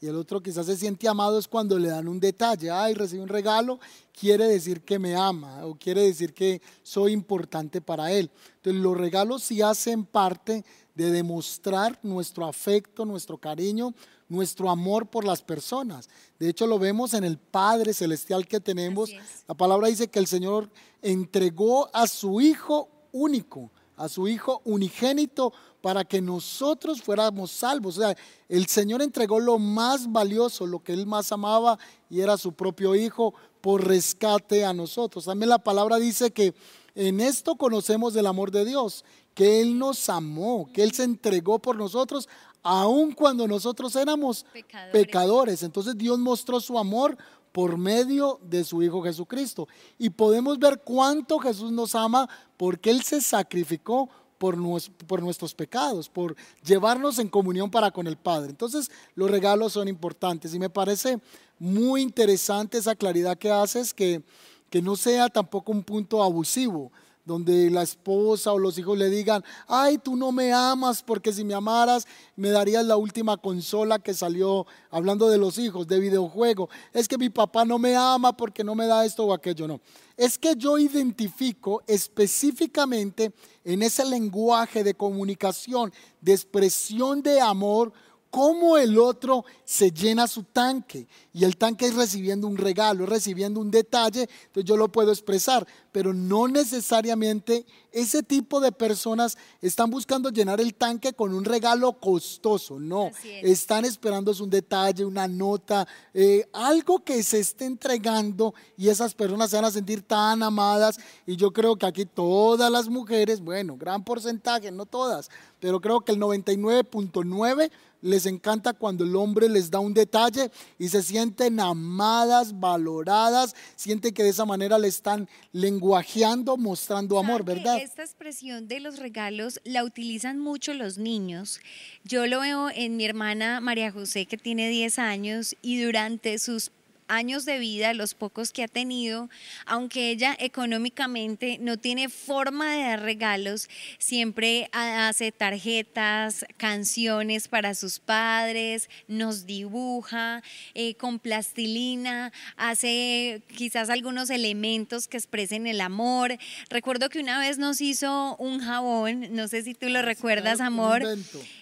[0.00, 3.22] Y el otro quizás se siente amado es cuando le dan un detalle, ay, recibe
[3.22, 3.80] un regalo,
[4.12, 8.30] quiere decir que me ama o quiere decir que soy importante para él.
[8.56, 13.94] Entonces los regalos sí hacen parte de demostrar nuestro afecto, nuestro cariño,
[14.28, 16.08] nuestro amor por las personas.
[16.38, 19.10] De hecho lo vemos en el Padre Celestial que tenemos.
[19.48, 20.68] La palabra dice que el Señor
[21.00, 27.98] entregó a su Hijo único a su Hijo unigénito para que nosotros fuéramos salvos.
[27.98, 28.16] O sea,
[28.48, 31.78] el Señor entregó lo más valioso, lo que Él más amaba,
[32.10, 35.24] y era su propio Hijo, por rescate a nosotros.
[35.24, 36.54] También la palabra dice que
[36.94, 39.04] en esto conocemos el amor de Dios,
[39.34, 42.28] que Él nos amó, que Él se entregó por nosotros,
[42.62, 44.92] aun cuando nosotros éramos pecadores.
[44.92, 45.62] pecadores.
[45.62, 47.16] Entonces Dios mostró su amor
[47.56, 49.66] por medio de su Hijo Jesucristo.
[49.96, 54.58] Y podemos ver cuánto Jesús nos ama porque Él se sacrificó por,
[55.06, 58.50] por, nuestros pecados, por llevarnos en comunión para con el Padre.
[58.50, 61.18] Entonces los regalos son importantes y me parece
[61.58, 64.22] muy interesante esa claridad que haces, que,
[64.68, 66.92] que no sea tampoco un punto abusivo
[67.26, 71.44] donde la esposa o los hijos le digan, ay, tú no me amas porque si
[71.44, 76.68] me amaras me darías la última consola que salió, hablando de los hijos, de videojuego.
[76.92, 79.80] Es que mi papá no me ama porque no me da esto o aquello, no.
[80.16, 83.32] Es que yo identifico específicamente
[83.64, 87.92] en ese lenguaje de comunicación, de expresión de amor,
[88.36, 91.08] cómo el otro se llena su tanque.
[91.32, 95.10] Y el tanque es recibiendo un regalo, es recibiendo un detalle, entonces yo lo puedo
[95.10, 95.66] expresar.
[95.90, 101.94] Pero no necesariamente ese tipo de personas están buscando llenar el tanque con un regalo
[101.94, 103.10] costoso, no.
[103.42, 109.48] Están esperando un detalle, una nota, eh, algo que se esté entregando y esas personas
[109.48, 110.98] se van a sentir tan amadas.
[111.26, 116.02] Y yo creo que aquí todas las mujeres, bueno, gran porcentaje, no todas, pero creo
[116.02, 117.70] que el 99.9
[118.06, 124.14] les encanta cuando el hombre les da un detalle y se sienten amadas, valoradas, sienten
[124.14, 127.78] que de esa manera le están lenguajeando, mostrando amor, ¿verdad?
[127.78, 131.60] Esta expresión de los regalos la utilizan mucho los niños.
[132.04, 136.70] Yo lo veo en mi hermana María José, que tiene 10 años, y durante sus
[137.08, 139.28] años de vida, los pocos que ha tenido,
[139.64, 147.98] aunque ella económicamente no tiene forma de dar regalos, siempre hace tarjetas, canciones para sus
[147.98, 150.42] padres, nos dibuja
[150.74, 156.36] eh, con plastilina, hace quizás algunos elementos que expresen el amor.
[156.68, 161.02] Recuerdo que una vez nos hizo un jabón, no sé si tú lo recuerdas, amor.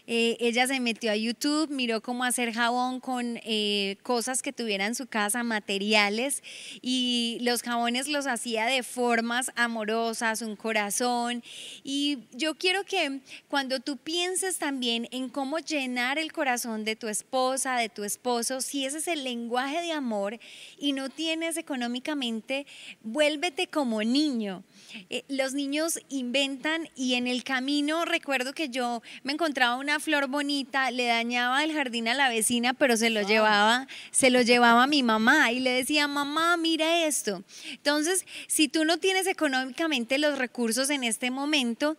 [0.07, 4.87] Eh, ella se metió a YouTube, miró cómo hacer jabón con eh, cosas que tuviera
[4.87, 6.43] en su casa, materiales,
[6.83, 11.43] y los jabones los hacía de formas amorosas, un corazón.
[11.83, 17.09] Y yo quiero que cuando tú pienses también en cómo llenar el corazón de tu
[17.09, 20.39] esposa, de tu esposo, si ese es el lenguaje de amor
[20.79, 22.67] y no tienes económicamente,
[23.03, 24.65] vuélvete como niño.
[25.11, 30.29] Eh, los niños inventan y en el camino recuerdo que yo me encontraba una flor
[30.29, 33.25] bonita, le dañaba el jardín a la vecina, pero se lo ah.
[33.25, 37.43] llevaba, se lo llevaba a mi mamá y le decía, mamá, mira esto.
[37.71, 41.97] Entonces, si tú no tienes económicamente los recursos en este momento,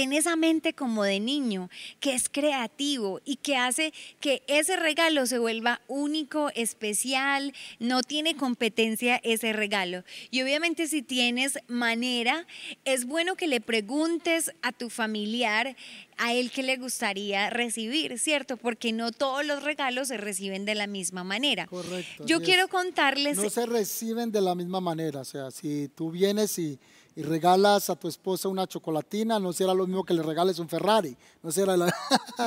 [0.00, 1.68] ten esa mente como de niño,
[2.00, 8.34] que es creativo y que hace que ese regalo se vuelva único, especial, no tiene
[8.34, 10.02] competencia ese regalo.
[10.30, 12.46] Y obviamente si tienes manera,
[12.86, 15.76] es bueno que le preguntes a tu familiar
[16.16, 18.56] a él que le gustaría recibir, ¿cierto?
[18.56, 21.66] Porque no todos los regalos se reciben de la misma manera.
[21.66, 22.24] Correcto.
[22.24, 23.36] Yo quiero contarles...
[23.36, 26.78] No se reciben de la misma manera, o sea, si tú vienes y
[27.20, 30.70] y regalas a tu esposa una chocolatina, no será lo mismo que le regales un
[30.70, 31.14] Ferrari.
[31.42, 31.94] No será la...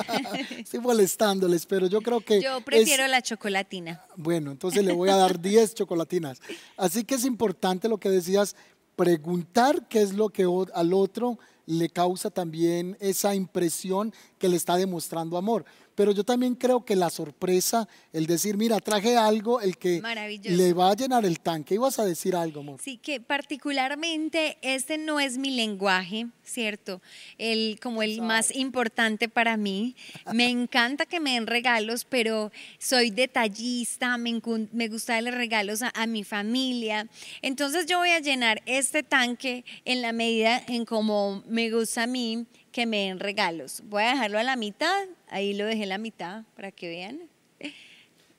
[0.57, 2.41] Estoy molestándoles, pero yo creo que...
[2.41, 4.03] Yo prefiero la chocolatina.
[4.15, 6.41] Bueno, entonces le voy a dar 10 chocolatinas.
[6.75, 8.55] Así que es importante lo que decías,
[8.95, 14.75] preguntar qué es lo que al otro le causa también esa impresión que le está
[14.75, 15.65] demostrando amor.
[15.95, 20.01] Pero yo también creo que la sorpresa, el decir, mira, traje algo, el que
[20.43, 21.75] le va a llenar el tanque.
[21.75, 22.79] ¿Ibas a decir algo, amor?
[22.83, 27.01] Sí, que particularmente este no es mi lenguaje, ¿cierto?
[27.37, 29.95] El, como el más importante para mí.
[30.33, 35.91] Me encanta que me den regalos, pero soy detallista, me, me gusta darle regalos a,
[35.93, 37.07] a mi familia.
[37.41, 42.07] Entonces yo voy a llenar este tanque en la medida en como me gusta a
[42.07, 43.81] mí que me den regalos.
[43.85, 47.29] Voy a dejarlo a la mitad, ahí lo dejé a la mitad para que vean.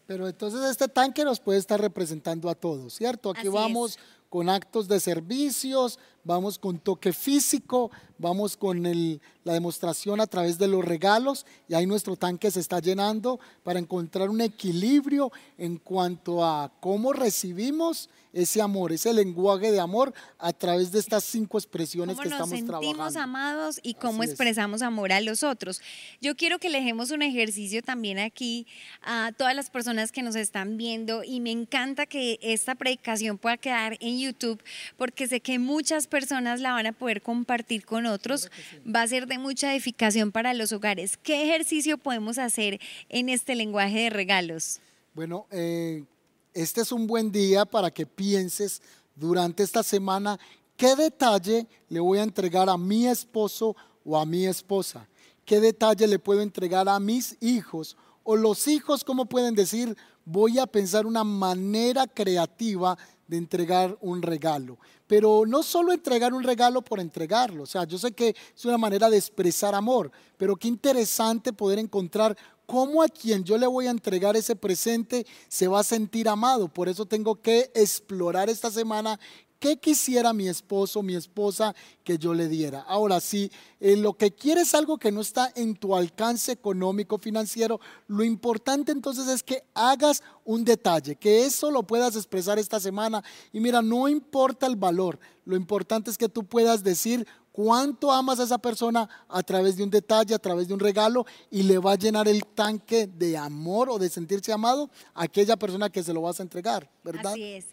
[0.06, 3.30] Pero entonces este tanque nos puede estar representando a todos, ¿cierto?
[3.30, 10.26] Aquí vamos con actos de servicios, vamos con toque físico, vamos con la demostración a
[10.26, 15.30] través de los regalos y ahí nuestro tanque se está llenando para encontrar un equilibrio
[15.58, 21.22] en cuanto a cómo recibimos ese amor, ese lenguaje de amor a través de estas
[21.22, 22.80] cinco expresiones que estamos trabajando.
[22.80, 25.80] Cómo nos sentimos amados y cómo expresamos amor a los otros.
[26.20, 28.66] Yo quiero que le dejemos un ejercicio también aquí
[29.02, 33.56] a todas las personas que nos están viendo y me encanta que esta predicación pueda
[33.56, 34.60] quedar en YouTube
[34.96, 36.13] porque sé que muchas personas
[36.60, 38.50] la van a poder compartir con otros.
[38.86, 41.16] Va a ser de mucha edificación para los hogares.
[41.16, 44.80] ¿Qué ejercicio podemos hacer en este lenguaje de regalos?
[45.12, 46.04] Bueno, eh,
[46.52, 48.80] este es un buen día para que pienses
[49.16, 50.38] durante esta semana
[50.76, 55.08] qué detalle le voy a entregar a mi esposo o a mi esposa.
[55.44, 57.96] ¿Qué detalle le puedo entregar a mis hijos?
[58.22, 59.96] O los hijos, ¿cómo pueden decir?
[60.24, 62.96] Voy a pensar una manera creativa
[63.26, 64.78] de entregar un regalo.
[65.06, 68.78] Pero no solo entregar un regalo por entregarlo, o sea, yo sé que es una
[68.78, 72.36] manera de expresar amor, pero qué interesante poder encontrar
[72.66, 76.68] cómo a quien yo le voy a entregar ese presente se va a sentir amado.
[76.68, 79.18] Por eso tengo que explorar esta semana
[79.64, 81.74] ¿Qué quisiera mi esposo, mi esposa
[82.04, 82.82] que yo le diera?
[82.82, 83.50] Ahora, si
[83.80, 88.24] eh, lo que quieres es algo que no está en tu alcance económico, financiero, lo
[88.24, 93.24] importante entonces es que hagas un detalle, que eso lo puedas expresar esta semana.
[93.54, 98.40] Y mira, no importa el valor, lo importante es que tú puedas decir cuánto amas
[98.40, 101.78] a esa persona a través de un detalle, a través de un regalo, y le
[101.78, 106.02] va a llenar el tanque de amor o de sentirse amado a aquella persona que
[106.02, 107.32] se lo vas a entregar, ¿verdad?
[107.32, 107.64] Así es.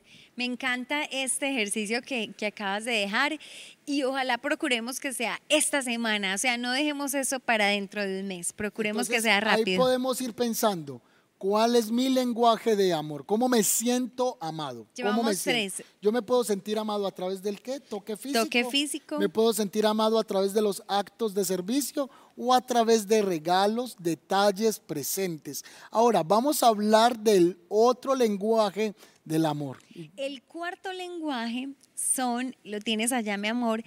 [0.41, 3.37] Me encanta este ejercicio que, acabas de dejar
[3.85, 8.21] y ojalá procuremos que sea esta semana, o sea, no dejemos eso para dentro de
[8.21, 9.67] un mes, procuremos que sea rápido.
[9.67, 10.99] Ahí podemos ir pensando,
[11.37, 13.25] ¿Cuál es mi lenguaje de amor?
[13.25, 14.85] ¿Cómo me siento amado?
[14.93, 15.83] Llevamos me tres.
[15.99, 17.79] Yo me puedo sentir amado a través del qué?
[17.79, 18.43] Toque físico.
[18.43, 19.17] Toque físico.
[19.17, 23.23] Me puedo sentir amado a través de los actos de servicio o a través de
[23.23, 25.65] regalos, detalles, presentes.
[25.89, 28.93] Ahora, vamos a hablar del otro lenguaje
[29.25, 29.77] del amor.
[30.17, 33.83] El cuarto lenguaje son, lo tienes allá, mi amor,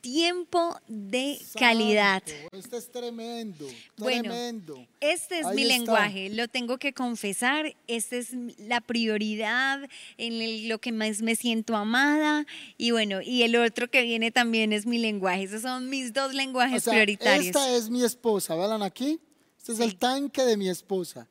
[0.00, 2.22] tiempo de calidad.
[2.52, 3.66] Este es tremendo,
[3.96, 4.86] Bueno, tremendo.
[5.00, 5.74] Este es Ahí mi está.
[5.78, 7.74] lenguaje, lo tengo que confesar.
[7.88, 8.28] Esta es
[8.58, 9.80] la prioridad
[10.16, 12.46] en el- lo que más me siento amada.
[12.78, 15.42] Y bueno, y el otro que viene también es mi lenguaje.
[15.42, 17.46] Esos son mis dos O lenguajes sea, prioritarios.
[17.46, 19.18] esta es mi esposa, vean aquí.
[19.58, 21.26] Este es el tanque de mi esposa.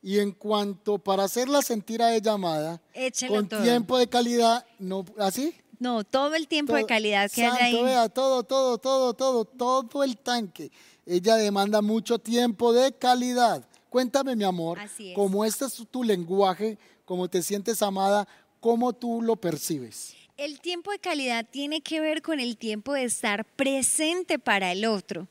[0.00, 3.62] Y en cuanto para hacerla sentir a ella amada, Échelo con todo.
[3.62, 5.54] tiempo de calidad, no, ¿así?
[5.80, 7.82] No, todo el tiempo de calidad que Santo, haya ahí.
[7.84, 10.70] vea, todo, todo, todo, todo, todo el tanque.
[11.06, 13.64] Ella demanda mucho tiempo de calidad.
[13.88, 15.14] Cuéntame, mi amor, Así es.
[15.14, 18.28] cómo este es tu lenguaje, cómo te sientes amada,
[18.60, 20.14] cómo tú lo percibes.
[20.36, 24.84] El tiempo de calidad tiene que ver con el tiempo de estar presente para el
[24.84, 25.26] otro.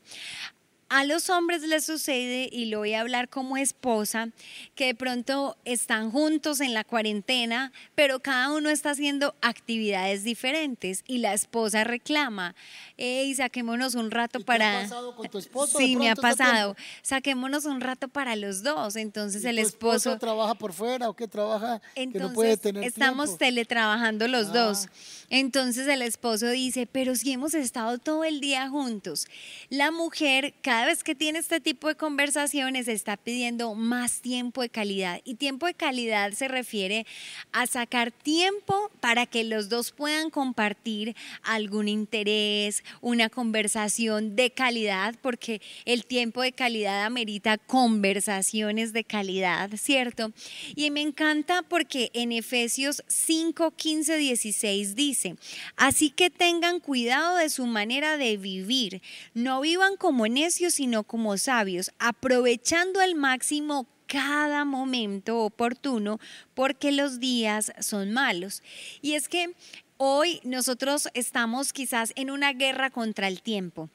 [0.90, 4.30] A los hombres les sucede, y lo voy a hablar como esposa,
[4.74, 11.04] que de pronto están juntos en la cuarentena, pero cada uno está haciendo actividades diferentes
[11.06, 12.54] y la esposa reclama,
[12.98, 14.80] hey, saquémonos un rato ¿Y te para...
[14.80, 16.76] ha pasado con tu esposo Sí, me ha pasado.
[17.02, 18.96] Saquémonos un rato para los dos.
[18.96, 20.18] Entonces ¿Y el tu esposo...
[20.18, 23.38] trabaja por fuera o qué trabaja que Entonces, no puede tener estamos tiempo?
[23.38, 24.52] teletrabajando los Ah.
[24.52, 24.88] dos.
[25.30, 29.26] Entonces el esposo dice, pero si hemos estado todo el día juntos.
[29.70, 34.70] La mujer, cada vez que tiene este tipo de conversaciones, está pidiendo más tiempo de
[34.70, 35.20] calidad.
[35.24, 37.06] Y tiempo de calidad se refiere
[37.52, 45.14] a sacar tiempo para que los dos puedan compartir algún interés, una conversación de calidad,
[45.20, 50.32] porque el tiempo de calidad amerita conversaciones de calidad, ¿cierto?
[50.74, 55.36] Y me encanta porque en Efesios 5, 15, 16 dice,
[55.76, 59.02] así que tengan cuidado de su manera de vivir,
[59.34, 66.18] no vivan como necios, sino como sabios, aprovechando al máximo cada momento oportuno
[66.54, 68.62] porque los días son malos.
[69.02, 69.54] Y es que
[69.98, 73.90] hoy nosotros estamos quizás en una guerra contra el tiempo.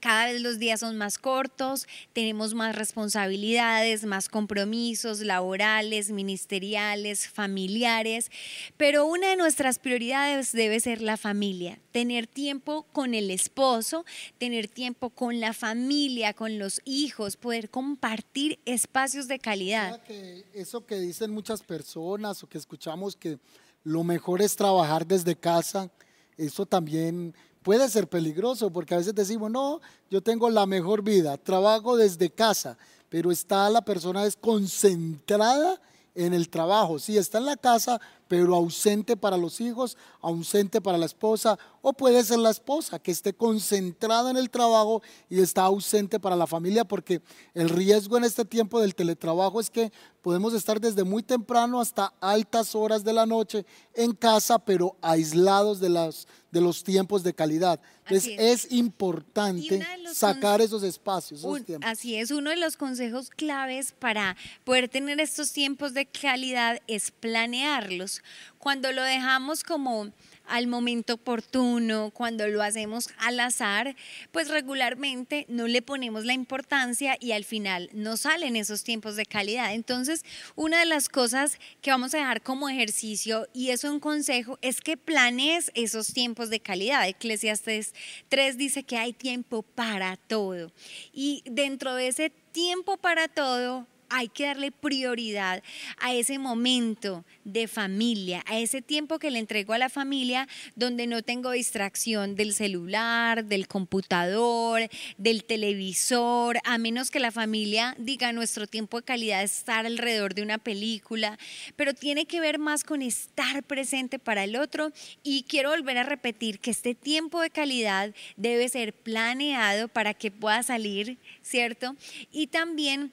[0.00, 8.30] Cada vez los días son más cortos, tenemos más responsabilidades, más compromisos laborales, ministeriales, familiares,
[8.76, 14.04] pero una de nuestras prioridades debe ser la familia, tener tiempo con el esposo,
[14.38, 20.00] tener tiempo con la familia, con los hijos, poder compartir espacios de calidad.
[20.02, 23.40] Que eso que dicen muchas personas o que escuchamos que
[23.84, 25.90] lo mejor es trabajar desde casa,
[26.36, 31.36] eso también puede ser peligroso porque a veces decimos, no, yo tengo la mejor vida,
[31.36, 35.80] trabajo desde casa, pero está la persona es concentrada
[36.14, 40.98] en el trabajo, sí, está en la casa, pero ausente para los hijos, ausente para
[40.98, 45.62] la esposa, o puede ser la esposa que esté concentrada en el trabajo y está
[45.62, 47.22] ausente para la familia, porque
[47.54, 52.12] el riesgo en este tiempo del teletrabajo es que podemos estar desde muy temprano hasta
[52.20, 53.64] altas horas de la noche
[53.94, 57.80] en casa, pero aislados de, las, de los tiempos de calidad.
[58.04, 58.64] Entonces es.
[58.66, 61.88] es importante sacar esos espacios, esos Un- tiempos.
[61.90, 67.10] así es, uno de los consejos claves para poder tener estos tiempos de calidad es
[67.10, 68.17] planearlos.
[68.58, 70.12] Cuando lo dejamos como
[70.48, 73.94] al momento oportuno, cuando lo hacemos al azar,
[74.32, 79.26] pues regularmente no le ponemos la importancia y al final no salen esos tiempos de
[79.26, 79.74] calidad.
[79.74, 80.24] Entonces,
[80.56, 84.80] una de las cosas que vamos a dejar como ejercicio y es un consejo es
[84.80, 87.06] que planees esos tiempos de calidad.
[87.06, 87.94] Eclesiastes
[88.28, 90.72] 3 dice que hay tiempo para todo.
[91.12, 95.62] Y dentro de ese tiempo para todo, hay que darle prioridad
[95.98, 101.06] a ese momento de familia, a ese tiempo que le entrego a la familia donde
[101.06, 108.32] no tengo distracción del celular, del computador, del televisor, a menos que la familia diga
[108.32, 111.38] nuestro tiempo de calidad es estar alrededor de una película,
[111.76, 114.92] pero tiene que ver más con estar presente para el otro
[115.22, 120.30] y quiero volver a repetir que este tiempo de calidad debe ser planeado para que
[120.30, 121.96] pueda salir, ¿cierto?
[122.32, 123.12] Y también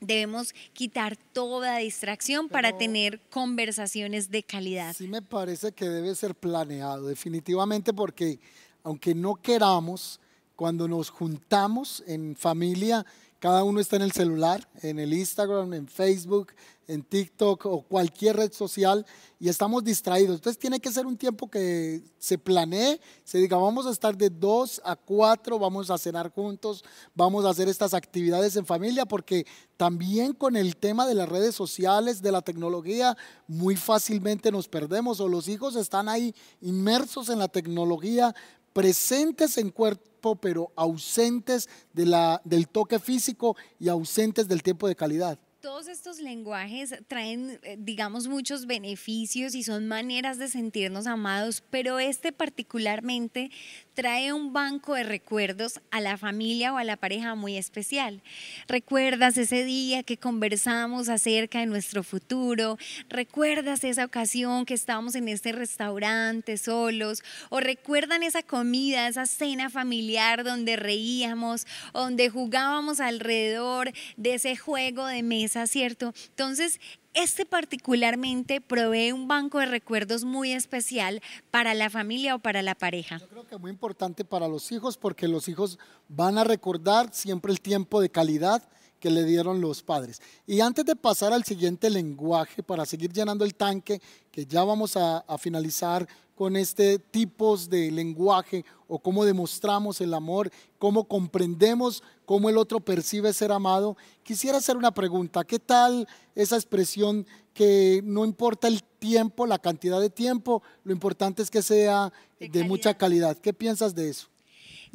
[0.00, 4.94] debemos quitar toda distracción para tener conversaciones de calidad.
[4.94, 8.38] Sí me parece que debe ser planeado, definitivamente, porque
[8.82, 10.20] aunque no queramos,
[10.54, 13.04] cuando nos juntamos en familia,
[13.38, 16.52] cada uno está en el celular, en el Instagram, en Facebook,
[16.88, 19.04] en TikTok o cualquier red social
[19.38, 20.36] y estamos distraídos.
[20.36, 24.30] Entonces tiene que ser un tiempo que se planee, se diga, vamos a estar de
[24.30, 26.84] 2 a 4, vamos a cenar juntos,
[27.14, 31.54] vamos a hacer estas actividades en familia, porque también con el tema de las redes
[31.54, 33.16] sociales, de la tecnología,
[33.46, 38.34] muy fácilmente nos perdemos o los hijos están ahí inmersos en la tecnología,
[38.72, 44.96] presentes en cuerpo, pero ausentes de la, del toque físico y ausentes del tiempo de
[44.96, 45.38] calidad.
[45.66, 51.98] Todos estos lenguajes traen, eh, digamos, muchos beneficios y son maneras de sentirnos amados, pero
[51.98, 53.50] este particularmente
[53.96, 58.22] trae un banco de recuerdos a la familia o a la pareja muy especial.
[58.68, 62.76] Recuerdas ese día que conversamos acerca de nuestro futuro,
[63.08, 69.70] recuerdas esa ocasión que estábamos en este restaurante solos, o recuerdan esa comida, esa cena
[69.70, 76.12] familiar donde reíamos, donde jugábamos alrededor de ese juego de mesa, ¿cierto?
[76.28, 76.80] Entonces,
[77.16, 82.74] este particularmente provee un banco de recuerdos muy especial para la familia o para la
[82.74, 83.18] pareja.
[83.18, 87.08] Yo creo que es muy importante para los hijos porque los hijos van a recordar
[87.12, 88.62] siempre el tiempo de calidad
[89.00, 90.20] que le dieron los padres.
[90.46, 94.96] Y antes de pasar al siguiente lenguaje, para seguir llenando el tanque, que ya vamos
[94.96, 102.02] a, a finalizar con este tipos de lenguaje o cómo demostramos el amor, cómo comprendemos
[102.26, 103.96] cómo el otro percibe ser amado.
[104.22, 110.00] Quisiera hacer una pregunta, ¿qué tal esa expresión que no importa el tiempo, la cantidad
[110.00, 113.38] de tiempo, lo importante es que sea de, de mucha calidad?
[113.38, 114.28] ¿Qué piensas de eso?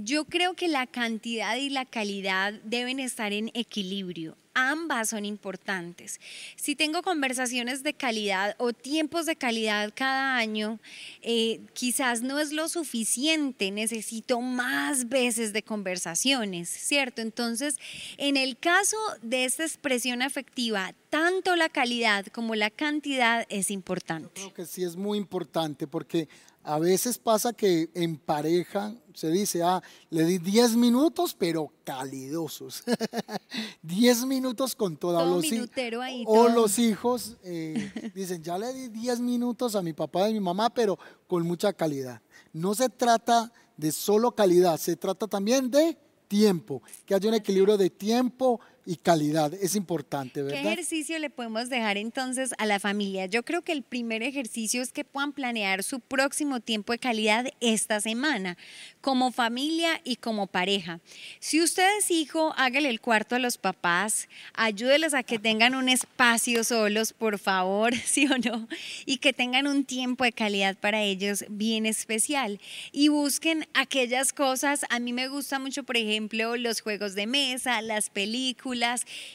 [0.04, 4.36] Yo creo que la cantidad y la calidad deben estar en equilibrio.
[4.54, 6.20] Ambas son importantes.
[6.56, 10.80] Si tengo conversaciones de calidad o tiempos de calidad cada año,
[11.22, 17.22] eh, quizás no es lo suficiente, necesito más veces de conversaciones, ¿cierto?
[17.22, 17.78] Entonces,
[18.18, 24.32] en el caso de esta expresión afectiva, tanto la calidad como la cantidad es importante.
[24.36, 26.28] Yo creo que sí es muy importante porque
[26.64, 32.84] a veces pasa que en pareja se dice, ah, le di 10 minutos, pero calidosos.
[33.82, 36.50] 10 minutos con toda Todo los minutero ahí, O todo.
[36.50, 40.40] los hijos eh, dicen, ya le di 10 minutos a mi papá y a mi
[40.40, 40.98] mamá, pero
[41.28, 42.22] con mucha calidad.
[42.54, 45.98] No se trata de solo calidad, se trata también de
[46.28, 49.54] tiempo, que haya un equilibrio de tiempo y calidad.
[49.54, 50.72] Es importante, ¿Qué ¿verdad?
[50.74, 53.26] ejercicio le podemos dejar entonces a la familia?
[53.28, 57.46] Yo creo que el primer ejercicio es que puedan planear su próximo tiempo de calidad
[57.60, 58.58] esta semana,
[59.02, 61.00] como familia y como pareja.
[61.40, 65.90] Si usted es hijo, hágale el cuarto a los papás, ayúdeles a que tengan un
[65.90, 68.68] espacio solos, por favor, sí o no,
[69.06, 72.60] y que tengan un tiempo de calidad para ellos bien especial.
[72.92, 77.82] Y busquen aquellas cosas, a mí me gusta mucho, por ejemplo, los juegos de mesa,
[77.82, 78.72] las películas,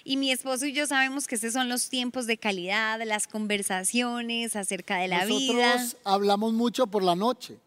[0.04, 4.56] y mi esposo y yo sabemos que esos son los tiempos de calidad, las conversaciones
[4.56, 5.74] acerca de la vida.
[5.74, 7.58] Nosotros hablamos mucho por la noche.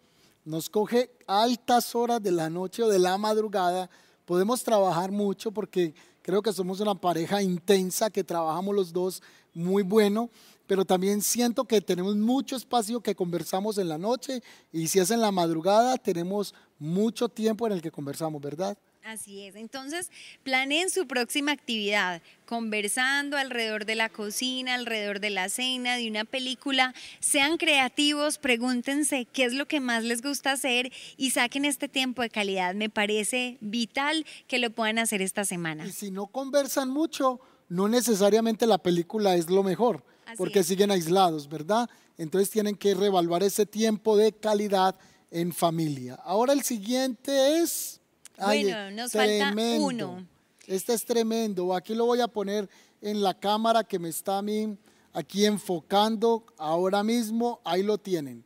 [0.43, 3.89] Nos coge altas horas de la noche o de la madrugada.
[4.25, 9.21] Podemos trabajar mucho porque creo que somos una pareja intensa que trabajamos los dos
[9.53, 10.29] muy bueno,
[10.67, 15.11] pero también siento que tenemos mucho espacio que conversamos en la noche y si es
[15.11, 18.77] en la madrugada tenemos mucho tiempo en el que conversamos, ¿verdad?
[19.03, 19.55] Así es.
[19.55, 20.11] Entonces,
[20.43, 26.25] planeen su próxima actividad, conversando alrededor de la cocina, alrededor de la cena, de una
[26.25, 26.93] película.
[27.19, 32.21] Sean creativos, pregúntense qué es lo que más les gusta hacer y saquen este tiempo
[32.21, 32.75] de calidad.
[32.75, 35.87] Me parece vital que lo puedan hacer esta semana.
[35.87, 37.39] Y si no conversan mucho,
[37.69, 40.67] no necesariamente la película es lo mejor, Así porque es.
[40.67, 41.89] siguen aislados, ¿verdad?
[42.17, 44.95] Entonces tienen que reevaluar ese tiempo de calidad
[45.31, 46.15] en familia.
[46.15, 47.98] Ahora el siguiente es...
[48.39, 50.27] ay, Bueno, nos falta uno.
[50.67, 51.73] Este es tremendo.
[51.73, 52.69] Aquí lo voy a poner
[53.01, 54.77] en la cámara que me está a mí
[55.13, 57.59] aquí enfocando ahora mismo.
[57.63, 58.43] Ahí lo tienen.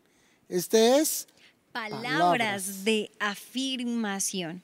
[0.48, 1.28] Este es
[1.72, 2.84] Palabras, Palabras.
[2.86, 4.64] de afirmación.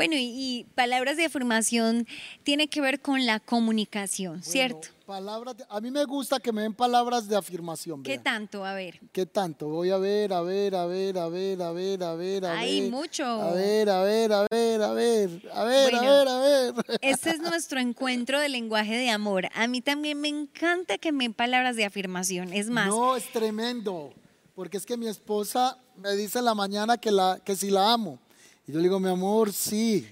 [0.00, 2.06] Bueno, y, y palabras de afirmación
[2.42, 4.88] tiene que ver con la comunicación, ¿cierto?
[5.04, 5.58] palabras.
[5.58, 8.02] de- a mí me gusta que me den palabras de afirmación.
[8.02, 8.22] ¿Qué vea.
[8.22, 8.64] tanto?
[8.64, 8.98] A ver.
[9.12, 9.68] ¿Qué tanto?
[9.68, 12.80] Voy a ver, a ver, a ver, a ver, a ver, a ver, a Ay,
[12.80, 12.90] ver.
[12.90, 13.24] mucho.
[13.26, 15.98] A ver, a ver, a ver, a ver, a ver, Bueno.
[15.98, 16.74] a ver, a ver.
[17.02, 19.48] Este es nuestro encuentro de lenguaje de amor.
[19.54, 22.54] A mí también me encanta que me den palabras de afirmación.
[22.54, 24.14] Es más, No, es tremendo.
[24.54, 27.92] Porque es que mi esposa me dice en la mañana que, la, que si la
[27.92, 28.18] amo.
[28.66, 30.06] Y yo le digo, mi amor, sí.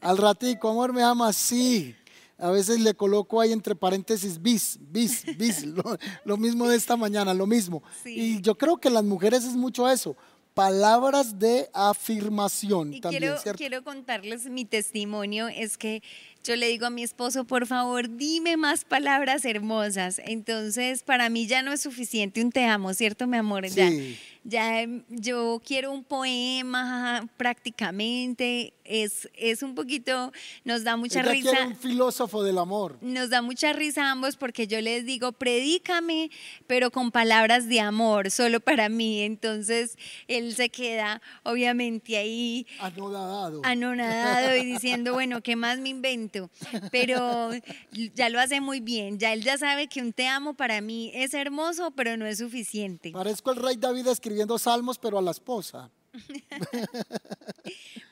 [0.00, 1.94] Al ratico, amor, me ama, sí.
[2.36, 5.64] A veces le coloco ahí entre paréntesis bis, bis, bis.
[5.64, 5.82] Lo,
[6.24, 7.82] lo mismo de esta mañana, lo mismo.
[8.02, 8.14] Sí.
[8.14, 10.16] Y yo creo que las mujeres es mucho eso.
[10.52, 13.58] Palabras de afirmación y también, quiero, ¿cierto?
[13.58, 15.48] quiero contarles mi testimonio.
[15.48, 16.02] Es que
[16.44, 20.20] yo le digo a mi esposo, por favor, dime más palabras hermosas.
[20.24, 23.68] Entonces, para mí ya no es suficiente un te amo, ¿cierto, mi amor?
[23.68, 23.74] Sí.
[23.76, 23.90] ya
[24.50, 28.72] em, yo quiero un poema prácticamente.
[28.86, 30.30] Es, es un poquito,
[30.64, 31.50] nos da mucha Ella risa.
[31.50, 32.98] quiere un filósofo del amor.
[33.00, 36.30] Nos da mucha risa a ambos porque yo les digo, predícame,
[36.66, 39.22] pero con palabras de amor, solo para mí.
[39.22, 39.96] Entonces
[40.28, 43.62] él se queda obviamente ahí Anodadado.
[43.64, 46.50] anonadado y diciendo, bueno, ¿qué más me invento?
[46.92, 47.52] pero
[48.14, 49.18] ya lo hace muy bien.
[49.18, 52.36] Ya él ya sabe que un te amo para mí es hermoso, pero no es
[52.36, 53.12] suficiente.
[53.12, 55.90] Parezco el rey David escribiendo salmos, pero a la esposa.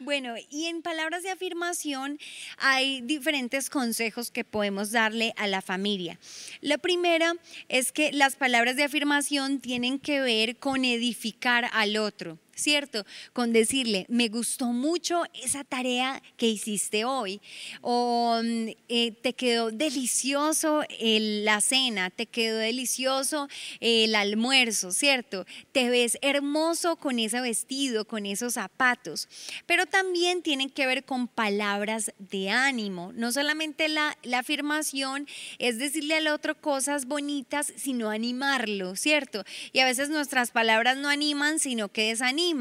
[0.05, 2.19] Bueno, y en palabras de afirmación
[2.59, 6.19] hay diferentes consejos que podemos darle a la familia.
[6.61, 7.35] La primera
[7.69, 12.39] es que las palabras de afirmación tienen que ver con edificar al otro.
[12.63, 13.05] ¿Cierto?
[13.33, 17.41] Con decirle, me gustó mucho esa tarea que hiciste hoy,
[17.81, 23.49] o mm, eh, te quedó delicioso la cena, te quedó delicioso
[23.81, 25.45] el almuerzo, ¿cierto?
[25.73, 29.29] Te ves hermoso con ese vestido, con esos zapatos,
[29.67, 35.27] pero también tienen que ver con palabras de ánimo, no solamente la, la afirmación
[35.59, 39.45] es decirle al otro cosas bonitas, sino animarlo, ¿cierto?
[39.73, 42.52] Y a veces nuestras palabras no animan, sino que desaniman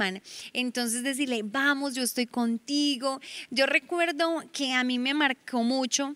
[0.53, 3.19] entonces decirle, vamos, yo estoy contigo.
[3.49, 6.15] Yo recuerdo que a mí me marcó mucho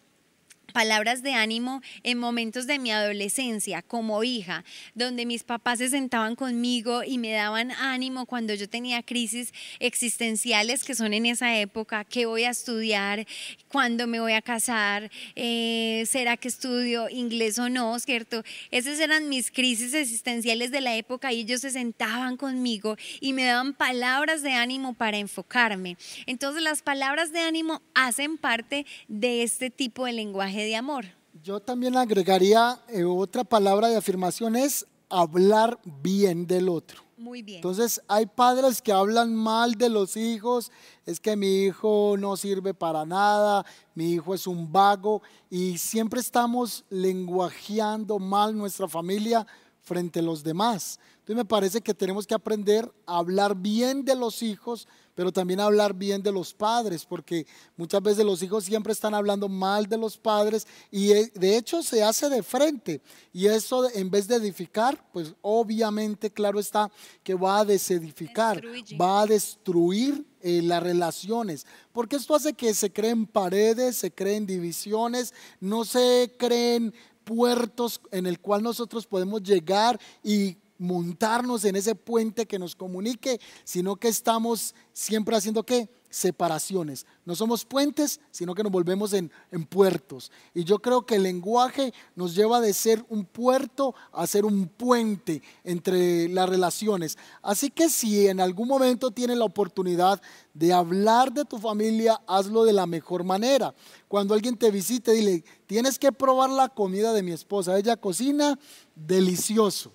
[0.75, 6.35] palabras de ánimo en momentos de mi adolescencia como hija, donde mis papás se sentaban
[6.35, 12.03] conmigo y me daban ánimo cuando yo tenía crisis existenciales que son en esa época,
[12.03, 13.25] qué voy a estudiar,
[13.69, 18.43] cuándo me voy a casar, eh, será que estudio inglés o no, ¿cierto?
[18.69, 23.45] Esas eran mis crisis existenciales de la época y ellos se sentaban conmigo y me
[23.45, 25.95] daban palabras de ánimo para enfocarme.
[26.25, 31.05] Entonces las palabras de ánimo hacen parte de este tipo de lenguaje de amor.
[31.43, 37.01] Yo también agregaría eh, otra palabra de afirmación es hablar bien del otro.
[37.17, 37.57] Muy bien.
[37.57, 40.71] Entonces hay padres que hablan mal de los hijos,
[41.05, 46.19] es que mi hijo no sirve para nada, mi hijo es un vago y siempre
[46.19, 49.47] estamos lenguajeando mal nuestra familia
[49.81, 50.99] frente a los demás.
[51.19, 55.61] Entonces me parece que tenemos que aprender a hablar bien de los hijos, pero también
[55.61, 57.47] hablar bien de los padres, porque
[57.77, 61.81] muchas veces los hijos siempre están hablando mal de los padres y eh, de hecho
[61.81, 63.01] se hace de frente.
[63.33, 66.91] Y eso en vez de edificar, pues obviamente claro está
[67.23, 68.61] que va a desedificar,
[68.99, 74.45] va a destruir eh, las relaciones, porque esto hace que se creen paredes, se creen
[74.45, 76.93] divisiones, no se creen
[77.23, 83.39] puertos en el cual nosotros podemos llegar y montarnos en ese puente que nos comunique,
[83.63, 85.89] sino que estamos siempre haciendo qué?
[86.09, 87.05] Separaciones.
[87.25, 90.31] No somos puentes, sino que nos volvemos en, en, puertos.
[90.53, 94.67] Y yo creo que el lenguaje nos lleva de ser un puerto a ser un
[94.67, 97.17] puente entre las relaciones.
[97.41, 100.21] Así que si en algún momento tienes la oportunidad
[100.53, 103.75] de hablar de tu familia, hazlo de la mejor manera.
[104.07, 107.77] Cuando alguien te visite, dile, tienes que probar la comida de mi esposa.
[107.77, 108.57] Ella cocina
[108.95, 109.91] delicioso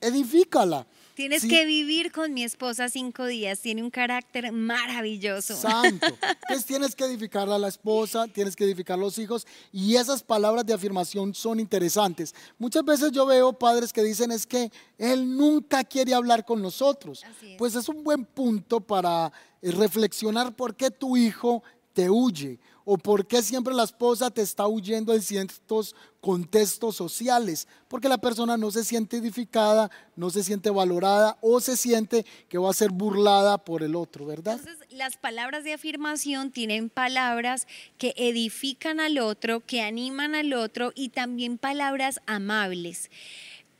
[0.00, 0.86] edifícala.
[1.16, 5.56] Tienes que vivir con mi esposa cinco días, tiene un carácter maravilloso.
[5.56, 6.06] Santo.
[6.42, 10.22] Entonces tienes que edificar a la esposa, tienes que edificar a los hijos y esas
[10.22, 12.34] palabras de afirmación son interesantes.
[12.58, 17.24] Muchas veces yo veo padres que dicen es que él nunca quiere hablar con nosotros.
[17.56, 19.32] Pues es un buen punto para
[19.62, 21.62] eh, reflexionar por qué tu hijo
[21.94, 27.66] te huye o por qué siempre la esposa te está huyendo en ciertos contextos sociales,
[27.88, 32.58] porque la persona no se siente edificada, no se siente valorada o se siente que
[32.58, 34.58] va a ser burlada por el otro, ¿verdad?
[34.60, 37.66] Entonces, las palabras de afirmación tienen palabras
[37.98, 43.10] que edifican al otro, que animan al otro y también palabras amables.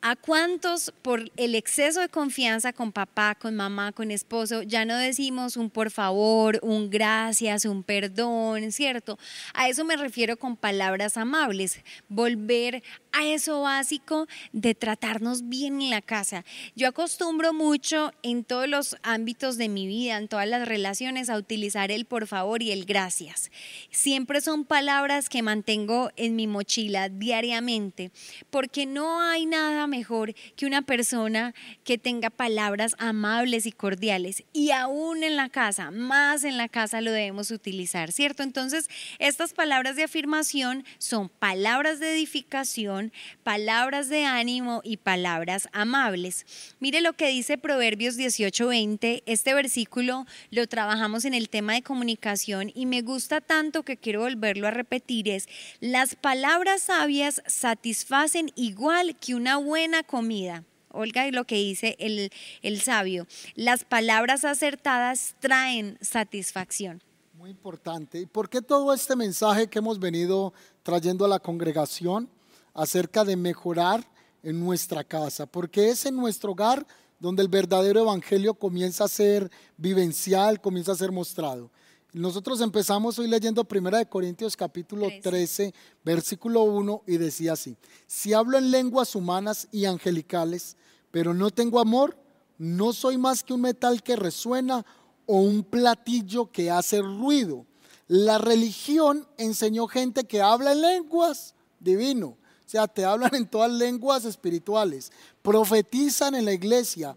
[0.03, 4.97] ¿A cuántos por el exceso de confianza con papá, con mamá, con esposo, ya no
[4.97, 9.19] decimos un por favor, un gracias, un perdón, ¿cierto?
[9.53, 15.91] A eso me refiero con palabras amables, volver a eso básico de tratarnos bien en
[15.91, 16.45] la casa.
[16.77, 21.39] Yo acostumbro mucho en todos los ámbitos de mi vida, en todas las relaciones, a
[21.39, 23.51] utilizar el por favor y el gracias.
[23.91, 28.13] Siempre son palabras que mantengo en mi mochila diariamente,
[28.51, 34.45] porque no hay nada mejor que una persona que tenga palabras amables y cordiales.
[34.53, 38.43] Y aún en la casa, más en la casa lo debemos utilizar, ¿cierto?
[38.43, 43.13] Entonces, estas palabras de afirmación son palabras de edificación,
[43.43, 46.47] palabras de ánimo y palabras amables.
[46.81, 49.23] Mire lo que dice Proverbios 18:20.
[49.27, 54.21] Este versículo lo trabajamos en el tema de comunicación y me gusta tanto que quiero
[54.21, 55.29] volverlo a repetir.
[55.29, 55.49] Es,
[55.81, 59.76] las palabras sabias satisfacen igual que una buena
[60.07, 60.65] comida.
[60.91, 62.31] Olga, y lo que dice el,
[62.63, 67.03] el sabio, las palabras acertadas traen satisfacción.
[67.35, 68.21] Muy importante.
[68.21, 72.31] ¿Y por qué todo este mensaje que hemos venido trayendo a la congregación?
[72.77, 74.05] acerca de mejorar
[74.43, 76.87] en nuestra casa, porque es en nuestro hogar
[77.19, 81.71] donde el verdadero evangelio comienza a ser vivencial, comienza a ser mostrado.
[82.17, 88.57] Nosotros empezamos hoy leyendo 1 Corintios capítulo 13, versículo 1 y decía así, si hablo
[88.57, 90.79] en lenguas humanas y angelicales,
[91.11, 92.17] pero no tengo amor,
[92.57, 94.87] no soy más que un metal que resuena
[95.27, 97.67] o un platillo que hace ruido.
[98.09, 102.29] La religión enseñó gente que habla en lenguas, divino.
[102.29, 105.13] O sea, te hablan en todas lenguas espirituales,
[105.47, 107.15] profetizan en la iglesia,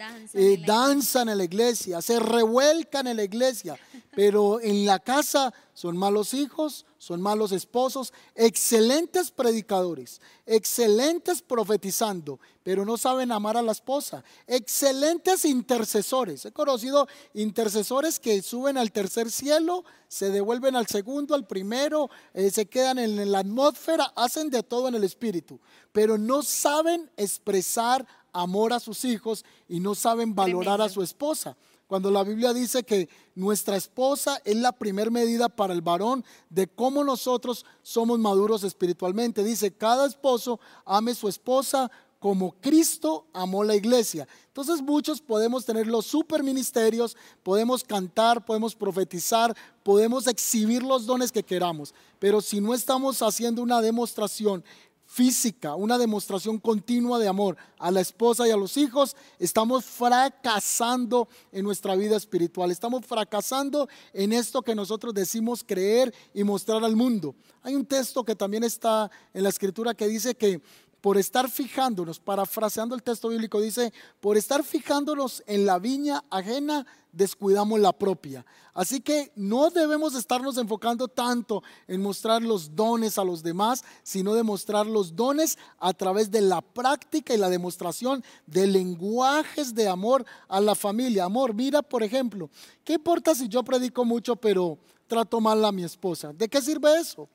[0.63, 3.75] danzan, en la iglesia, se revuelcan en la iglesia,
[4.15, 12.85] pero en la casa son malos hijos, son malos esposos, excelentes predicadores, excelentes profetizando, pero
[12.85, 16.45] no saben amar a la esposa, excelentes intercesores.
[16.45, 22.51] He conocido intercesores que suben al tercer cielo, se devuelven al segundo, al primero, eh,
[22.51, 25.59] se quedan en la atmósfera, hacen de todo en el espíritu,
[25.91, 31.55] pero no saben expresar amor a sus hijos y no saben valorar a su esposa.
[31.87, 36.67] Cuando la Biblia dice que nuestra esposa es la primer medida para el varón de
[36.67, 39.43] cómo nosotros somos maduros espiritualmente.
[39.43, 44.27] Dice, cada esposo ame su esposa como Cristo amó la iglesia.
[44.47, 51.31] Entonces muchos podemos tener los super ministerios, podemos cantar, podemos profetizar, podemos exhibir los dones
[51.31, 54.63] que queramos, pero si no estamos haciendo una demostración
[55.09, 61.27] física, una demostración continua de amor a la esposa y a los hijos, estamos fracasando
[61.51, 66.95] en nuestra vida espiritual, estamos fracasando en esto que nosotros decimos creer y mostrar al
[66.95, 67.33] mundo.
[67.63, 70.61] Hay un texto que también está en la escritura que dice que
[71.01, 76.85] por estar fijándonos, parafraseando el texto bíblico, dice, por estar fijándonos en la viña ajena,
[77.11, 78.45] descuidamos la propia.
[78.73, 84.33] Así que no debemos estarnos enfocando tanto en mostrar los dones a los demás, sino
[84.33, 90.25] demostrar los dones a través de la práctica y la demostración de lenguajes de amor
[90.47, 91.25] a la familia.
[91.25, 92.49] Amor, mira, por ejemplo,
[92.83, 94.77] ¿qué importa si yo predico mucho, pero
[95.09, 96.31] trato mal a mi esposa.
[96.31, 97.27] ¿De qué sirve eso?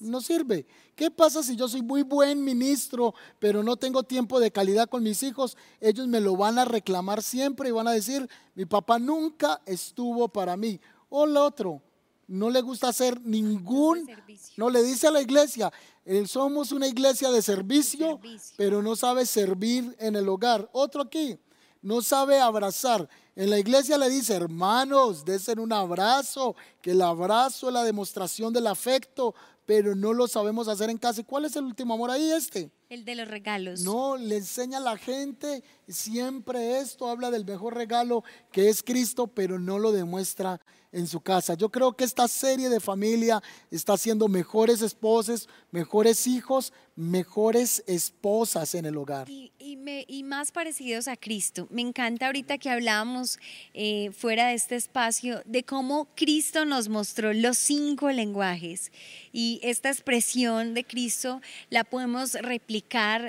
[0.00, 0.66] No sirve.
[0.94, 5.02] ¿Qué pasa si yo soy muy buen ministro, pero no tengo tiempo de calidad con
[5.02, 5.56] mis hijos?
[5.80, 10.28] Ellos me lo van a reclamar siempre y van a decir, mi papá nunca estuvo
[10.28, 10.78] para mí.
[11.08, 11.80] O el otro,
[12.26, 14.06] no le gusta hacer ningún,
[14.56, 15.72] no le dice a la iglesia,
[16.04, 18.20] eh, somos una iglesia de servicio,
[18.56, 20.68] pero no sabe servir en el hogar.
[20.72, 21.38] Otro aquí,
[21.82, 23.08] no sabe abrazar.
[23.36, 28.52] En la iglesia le dice, hermanos, desen un abrazo, que el abrazo es la demostración
[28.52, 31.20] del afecto, pero no lo sabemos hacer en casa.
[31.20, 32.70] ¿Y cuál es el último amor ahí este?
[32.90, 33.82] El de los regalos.
[33.82, 39.28] No, le enseña a la gente siempre esto, habla del mejor regalo que es Cristo,
[39.28, 40.60] pero no lo demuestra
[40.92, 41.54] en su casa.
[41.54, 48.74] Yo creo que esta serie de familia está haciendo mejores esposos, mejores hijos, mejores esposas
[48.74, 49.28] en el hogar.
[49.30, 49.50] Y,
[50.24, 51.66] más parecidos a Cristo.
[51.70, 53.38] Me encanta ahorita que hablábamos
[53.74, 58.92] eh, fuera de este espacio de cómo Cristo nos mostró los cinco lenguajes.
[59.32, 62.79] Y esta expresión de Cristo la podemos replicar,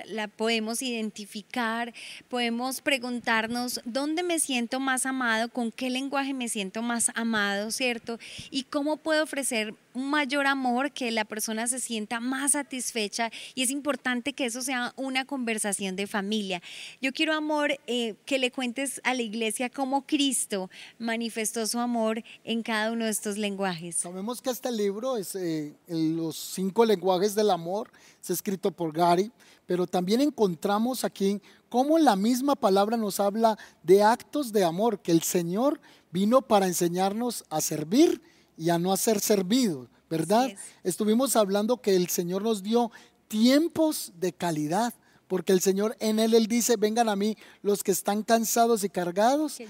[0.07, 1.93] la podemos identificar,
[2.29, 8.19] podemos preguntarnos dónde me siento más amado, con qué lenguaje me siento más amado, ¿cierto?
[8.49, 13.63] Y cómo puedo ofrecer un mayor amor, que la persona se sienta más satisfecha y
[13.63, 16.61] es importante que eso sea una conversación de familia.
[17.01, 22.23] Yo quiero, amor, eh, que le cuentes a la iglesia cómo Cristo manifestó su amor
[22.43, 23.97] en cada uno de estos lenguajes.
[23.97, 27.91] Sabemos que este libro es eh, los cinco lenguajes del amor,
[28.21, 29.31] es escrito por Gary,
[29.65, 35.11] pero también encontramos aquí cómo la misma palabra nos habla de actos de amor, que
[35.11, 35.79] el Señor
[36.11, 38.21] vino para enseñarnos a servir
[38.57, 40.51] y a no ser servidos, ¿verdad?
[40.83, 42.91] Estuvimos hablando que el Señor nos dio
[43.27, 44.93] tiempos de calidad,
[45.31, 48.89] porque el Señor en Él, Él dice, vengan a mí los que están cansados y
[48.89, 49.61] cargados,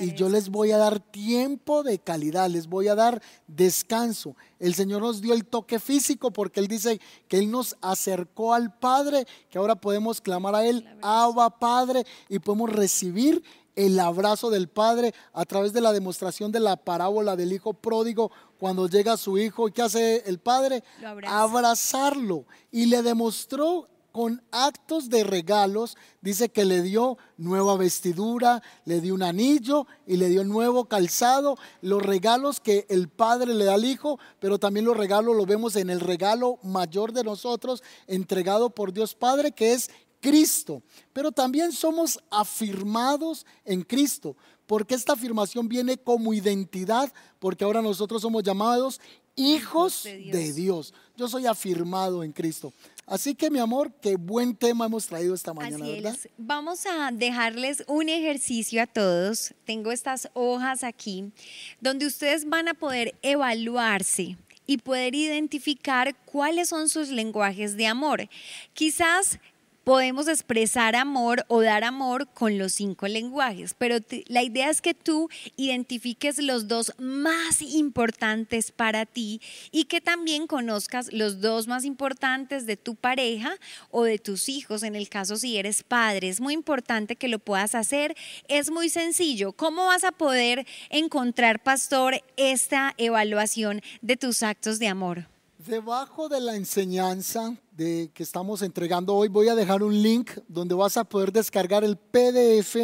[0.00, 4.34] y yo les voy a dar tiempo de calidad, les voy a dar descanso.
[4.58, 8.74] El Señor nos dio el toque físico porque Él dice que Él nos acercó al
[8.78, 13.42] Padre, que ahora podemos clamar a Él, Abba Padre, y podemos recibir
[13.76, 18.32] el abrazo del Padre a través de la demostración de la parábola del Hijo pródigo
[18.58, 19.68] cuando llega su hijo.
[19.68, 20.82] ¿Y qué hace el Padre?
[21.26, 22.46] Abrazarlo.
[22.70, 29.14] Y le demostró con actos de regalos, dice que le dio nueva vestidura, le dio
[29.14, 33.84] un anillo y le dio nuevo calzado, los regalos que el Padre le da al
[33.84, 38.92] Hijo, pero también los regalos los vemos en el regalo mayor de nosotros, entregado por
[38.92, 39.90] Dios Padre, que es
[40.20, 40.82] Cristo,
[41.12, 44.36] pero también somos afirmados en Cristo,
[44.66, 49.00] porque esta afirmación viene como identidad, porque ahora nosotros somos llamados
[49.34, 50.92] hijos de Dios.
[51.16, 52.72] Yo soy afirmado en Cristo.
[53.10, 56.14] Así que mi amor, qué buen tema hemos traído esta mañana, Así ¿verdad?
[56.14, 56.28] es.
[56.38, 59.52] Vamos a dejarles un ejercicio a todos.
[59.64, 61.32] Tengo estas hojas aquí
[61.80, 68.28] donde ustedes van a poder evaluarse y poder identificar cuáles son sus lenguajes de amor.
[68.74, 69.40] Quizás
[69.84, 74.94] podemos expresar amor o dar amor con los cinco lenguajes, pero la idea es que
[74.94, 81.84] tú identifiques los dos más importantes para ti y que también conozcas los dos más
[81.84, 83.54] importantes de tu pareja
[83.90, 86.28] o de tus hijos, en el caso si eres padre.
[86.28, 88.14] Es muy importante que lo puedas hacer.
[88.48, 89.52] Es muy sencillo.
[89.52, 95.26] ¿Cómo vas a poder encontrar, pastor, esta evaluación de tus actos de amor?
[95.58, 100.74] Debajo de la enseñanza de, que estamos entregando hoy voy a dejar un link donde
[100.74, 102.76] vas a poder descargar el PDF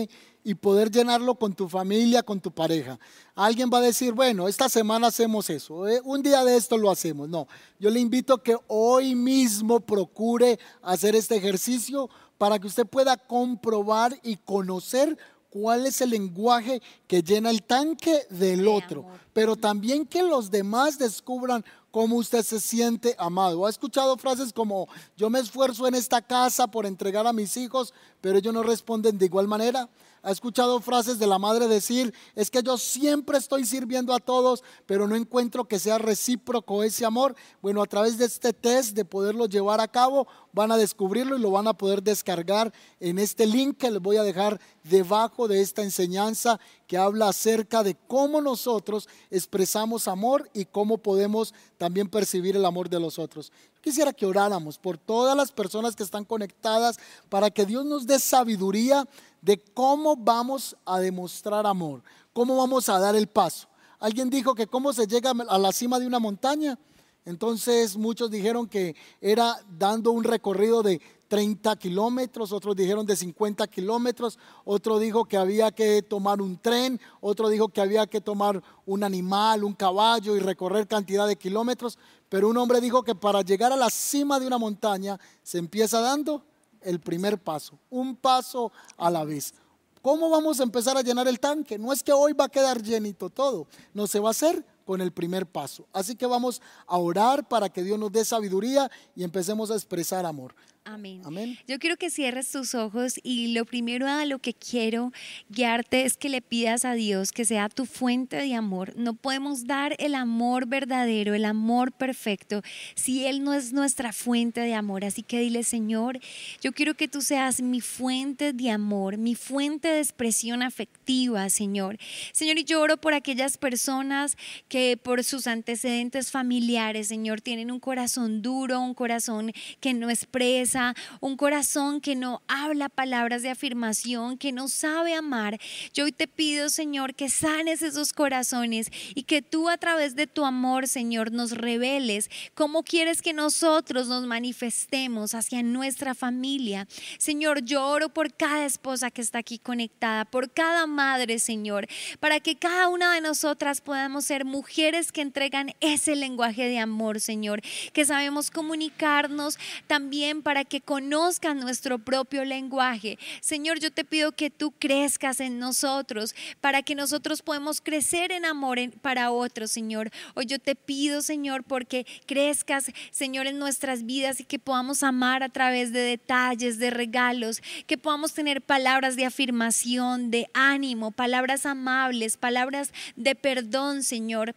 [0.43, 2.99] y poder llenarlo con tu familia, con tu pareja.
[3.35, 6.91] Alguien va a decir, bueno, esta semana hacemos eso, eh, un día de esto lo
[6.91, 7.29] hacemos.
[7.29, 7.47] No,
[7.79, 13.19] yo le invito a que hoy mismo procure hacer este ejercicio para que usted pueda
[13.19, 15.19] comprobar y conocer
[15.51, 20.99] cuál es el lenguaje que llena el tanque del otro, pero también que los demás
[20.99, 21.65] descubran
[21.97, 23.65] cómo usted se siente amado.
[23.65, 24.87] ¿Ha escuchado frases como,
[25.17, 29.17] yo me esfuerzo en esta casa por entregar a mis hijos, pero ellos no responden
[29.17, 29.89] de igual manera?
[30.23, 34.65] ¿Ha escuchado frases de la madre decir, es que yo siempre estoy sirviendo a todos,
[34.85, 37.37] pero no encuentro que sea recíproco ese amor?
[37.63, 41.41] Bueno, a través de este test, de poderlo llevar a cabo, van a descubrirlo y
[41.41, 45.61] lo van a poder descargar en este link que les voy a dejar debajo de
[45.61, 52.57] esta enseñanza que habla acerca de cómo nosotros expresamos amor y cómo podemos también percibir
[52.57, 53.53] el amor de los otros.
[53.81, 56.99] Quisiera que oráramos por todas las personas que están conectadas
[57.29, 59.07] para que Dios nos dé sabiduría
[59.43, 62.03] de cómo vamos a demostrar amor,
[62.33, 63.69] cómo vamos a dar el paso.
[63.99, 66.79] Alguien dijo que cómo se llega a la cima de una montaña.
[67.25, 73.67] Entonces muchos dijeron que era dando un recorrido de 30 kilómetros, otros dijeron de 50
[73.67, 78.63] kilómetros, otro dijo que había que tomar un tren, otro dijo que había que tomar
[78.85, 81.99] un animal, un caballo y recorrer cantidad de kilómetros,
[82.29, 86.01] pero un hombre dijo que para llegar a la cima de una montaña se empieza
[86.01, 86.43] dando
[86.81, 89.55] el primer paso, un paso a la vez.
[90.03, 91.79] ¿Cómo vamos a empezar a llenar el tanque?
[91.79, 95.01] No es que hoy va a quedar llenito todo, no se va a hacer con
[95.01, 95.85] el primer paso.
[95.93, 100.25] Así que vamos a orar para que Dios nos dé sabiduría y empecemos a expresar
[100.25, 100.55] amor.
[100.87, 101.59] Amén.
[101.67, 105.13] Yo quiero que cierres tus ojos y lo primero a lo que quiero
[105.49, 108.95] guiarte es que le pidas a Dios que sea tu fuente de amor.
[108.97, 112.63] No podemos dar el amor verdadero, el amor perfecto,
[112.95, 115.05] si Él no es nuestra fuente de amor.
[115.05, 116.21] Así que dile, Señor,
[116.61, 121.99] yo quiero que tú seas mi fuente de amor, mi fuente de expresión afectiva, Señor.
[122.33, 124.37] Señor, y yo oro por aquellas personas
[124.69, 130.76] que por sus antecedentes familiares, Señor, tienen un corazón duro, un corazón que no expresa
[131.21, 135.59] un corazón que no habla palabras de afirmación, que no sabe amar.
[135.95, 140.27] Yo hoy te pido, Señor, que sanes esos corazones y que tú a través de
[140.27, 146.87] tu amor, Señor, nos reveles cómo quieres que nosotros nos manifestemos hacia nuestra familia.
[147.19, 151.87] Señor, yo oro por cada esposa que está aquí conectada, por cada madre, Señor,
[152.21, 157.21] para que cada una de nosotras podamos ser mujeres que entregan ese lenguaje de amor,
[157.21, 157.63] Señor,
[157.93, 163.19] que sabemos comunicarnos también para que conozcan nuestro propio lenguaje.
[163.41, 168.45] Señor, yo te pido que tú crezcas en nosotros para que nosotros podamos crecer en
[168.45, 170.11] amor para otros, Señor.
[170.35, 175.43] Hoy yo te pido, Señor, porque crezcas, Señor, en nuestras vidas y que podamos amar
[175.43, 181.65] a través de detalles, de regalos, que podamos tener palabras de afirmación, de ánimo, palabras
[181.65, 184.55] amables, palabras de perdón, Señor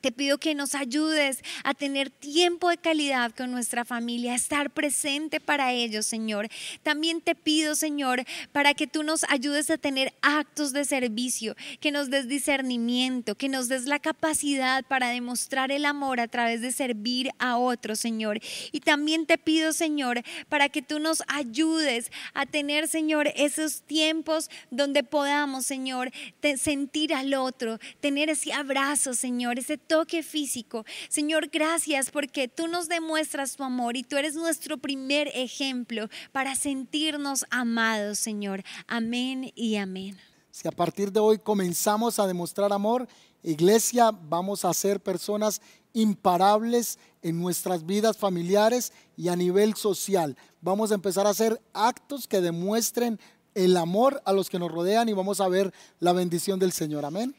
[0.00, 4.70] te pido que nos ayudes a tener tiempo de calidad con nuestra familia, a estar
[4.70, 6.48] presente para ellos, Señor.
[6.82, 11.92] También te pido, Señor, para que tú nos ayudes a tener actos de servicio, que
[11.92, 16.72] nos des discernimiento, que nos des la capacidad para demostrar el amor a través de
[16.72, 18.40] servir a otros, Señor.
[18.72, 24.50] Y también te pido, Señor, para que tú nos ayudes a tener, Señor, esos tiempos
[24.70, 26.10] donde podamos, Señor,
[26.56, 30.84] sentir al otro, tener ese abrazo, Señor, ese toque físico.
[31.08, 36.54] Señor, gracias porque tú nos demuestras tu amor y tú eres nuestro primer ejemplo para
[36.54, 38.62] sentirnos amados, Señor.
[38.86, 40.16] Amén y amén.
[40.52, 43.08] Si a partir de hoy comenzamos a demostrar amor,
[43.42, 45.60] iglesia, vamos a ser personas
[45.92, 50.36] imparables en nuestras vidas familiares y a nivel social.
[50.60, 53.18] Vamos a empezar a hacer actos que demuestren
[53.54, 57.04] el amor a los que nos rodean y vamos a ver la bendición del Señor.
[57.04, 57.34] Amén.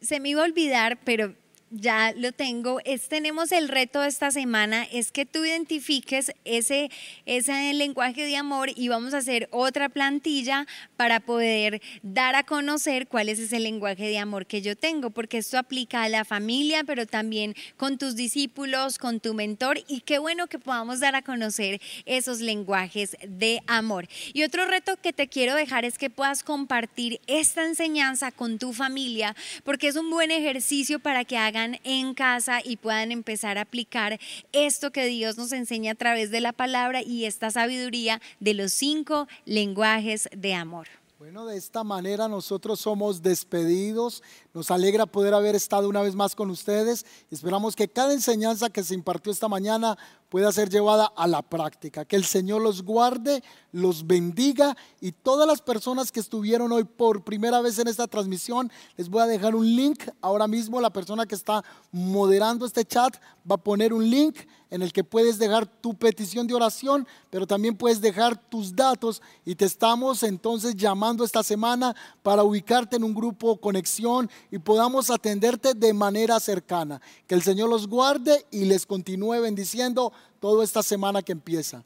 [0.00, 1.34] Se me iba a olvidar, pero
[1.70, 2.80] ya lo tengo.
[2.84, 6.90] Es, tenemos el reto esta semana, es que tú identifiques ese,
[7.24, 13.08] ese lenguaje de amor y vamos a hacer otra plantilla para poder dar a conocer
[13.08, 16.84] cuál es ese lenguaje de amor que yo tengo, porque esto aplica a la familia,
[16.84, 21.22] pero también con tus discípulos, con tu mentor y qué bueno que podamos dar a
[21.22, 24.08] conocer esos lenguajes de amor.
[24.32, 28.72] Y otro reto que te quiero dejar es que puedas compartir esta enseñanza con tu
[28.72, 33.62] familia, porque es un buen ejercicio para que hagas en casa y puedan empezar a
[33.62, 34.18] aplicar
[34.52, 38.72] esto que Dios nos enseña a través de la palabra y esta sabiduría de los
[38.72, 40.88] cinco lenguajes de amor.
[41.18, 44.22] Bueno, de esta manera nosotros somos despedidos.
[44.56, 47.04] Nos alegra poder haber estado una vez más con ustedes.
[47.30, 49.98] Esperamos que cada enseñanza que se impartió esta mañana
[50.30, 52.06] pueda ser llevada a la práctica.
[52.06, 57.22] Que el Señor los guarde, los bendiga y todas las personas que estuvieron hoy por
[57.22, 60.08] primera vez en esta transmisión, les voy a dejar un link.
[60.22, 63.14] Ahora mismo la persona que está moderando este chat
[63.48, 64.38] va a poner un link
[64.70, 69.22] en el que puedes dejar tu petición de oración, pero también puedes dejar tus datos
[69.44, 75.10] y te estamos entonces llamando esta semana para ubicarte en un grupo conexión y podamos
[75.10, 77.00] atenderte de manera cercana.
[77.26, 81.84] Que el Señor los guarde y les continúe bendiciendo toda esta semana que empieza.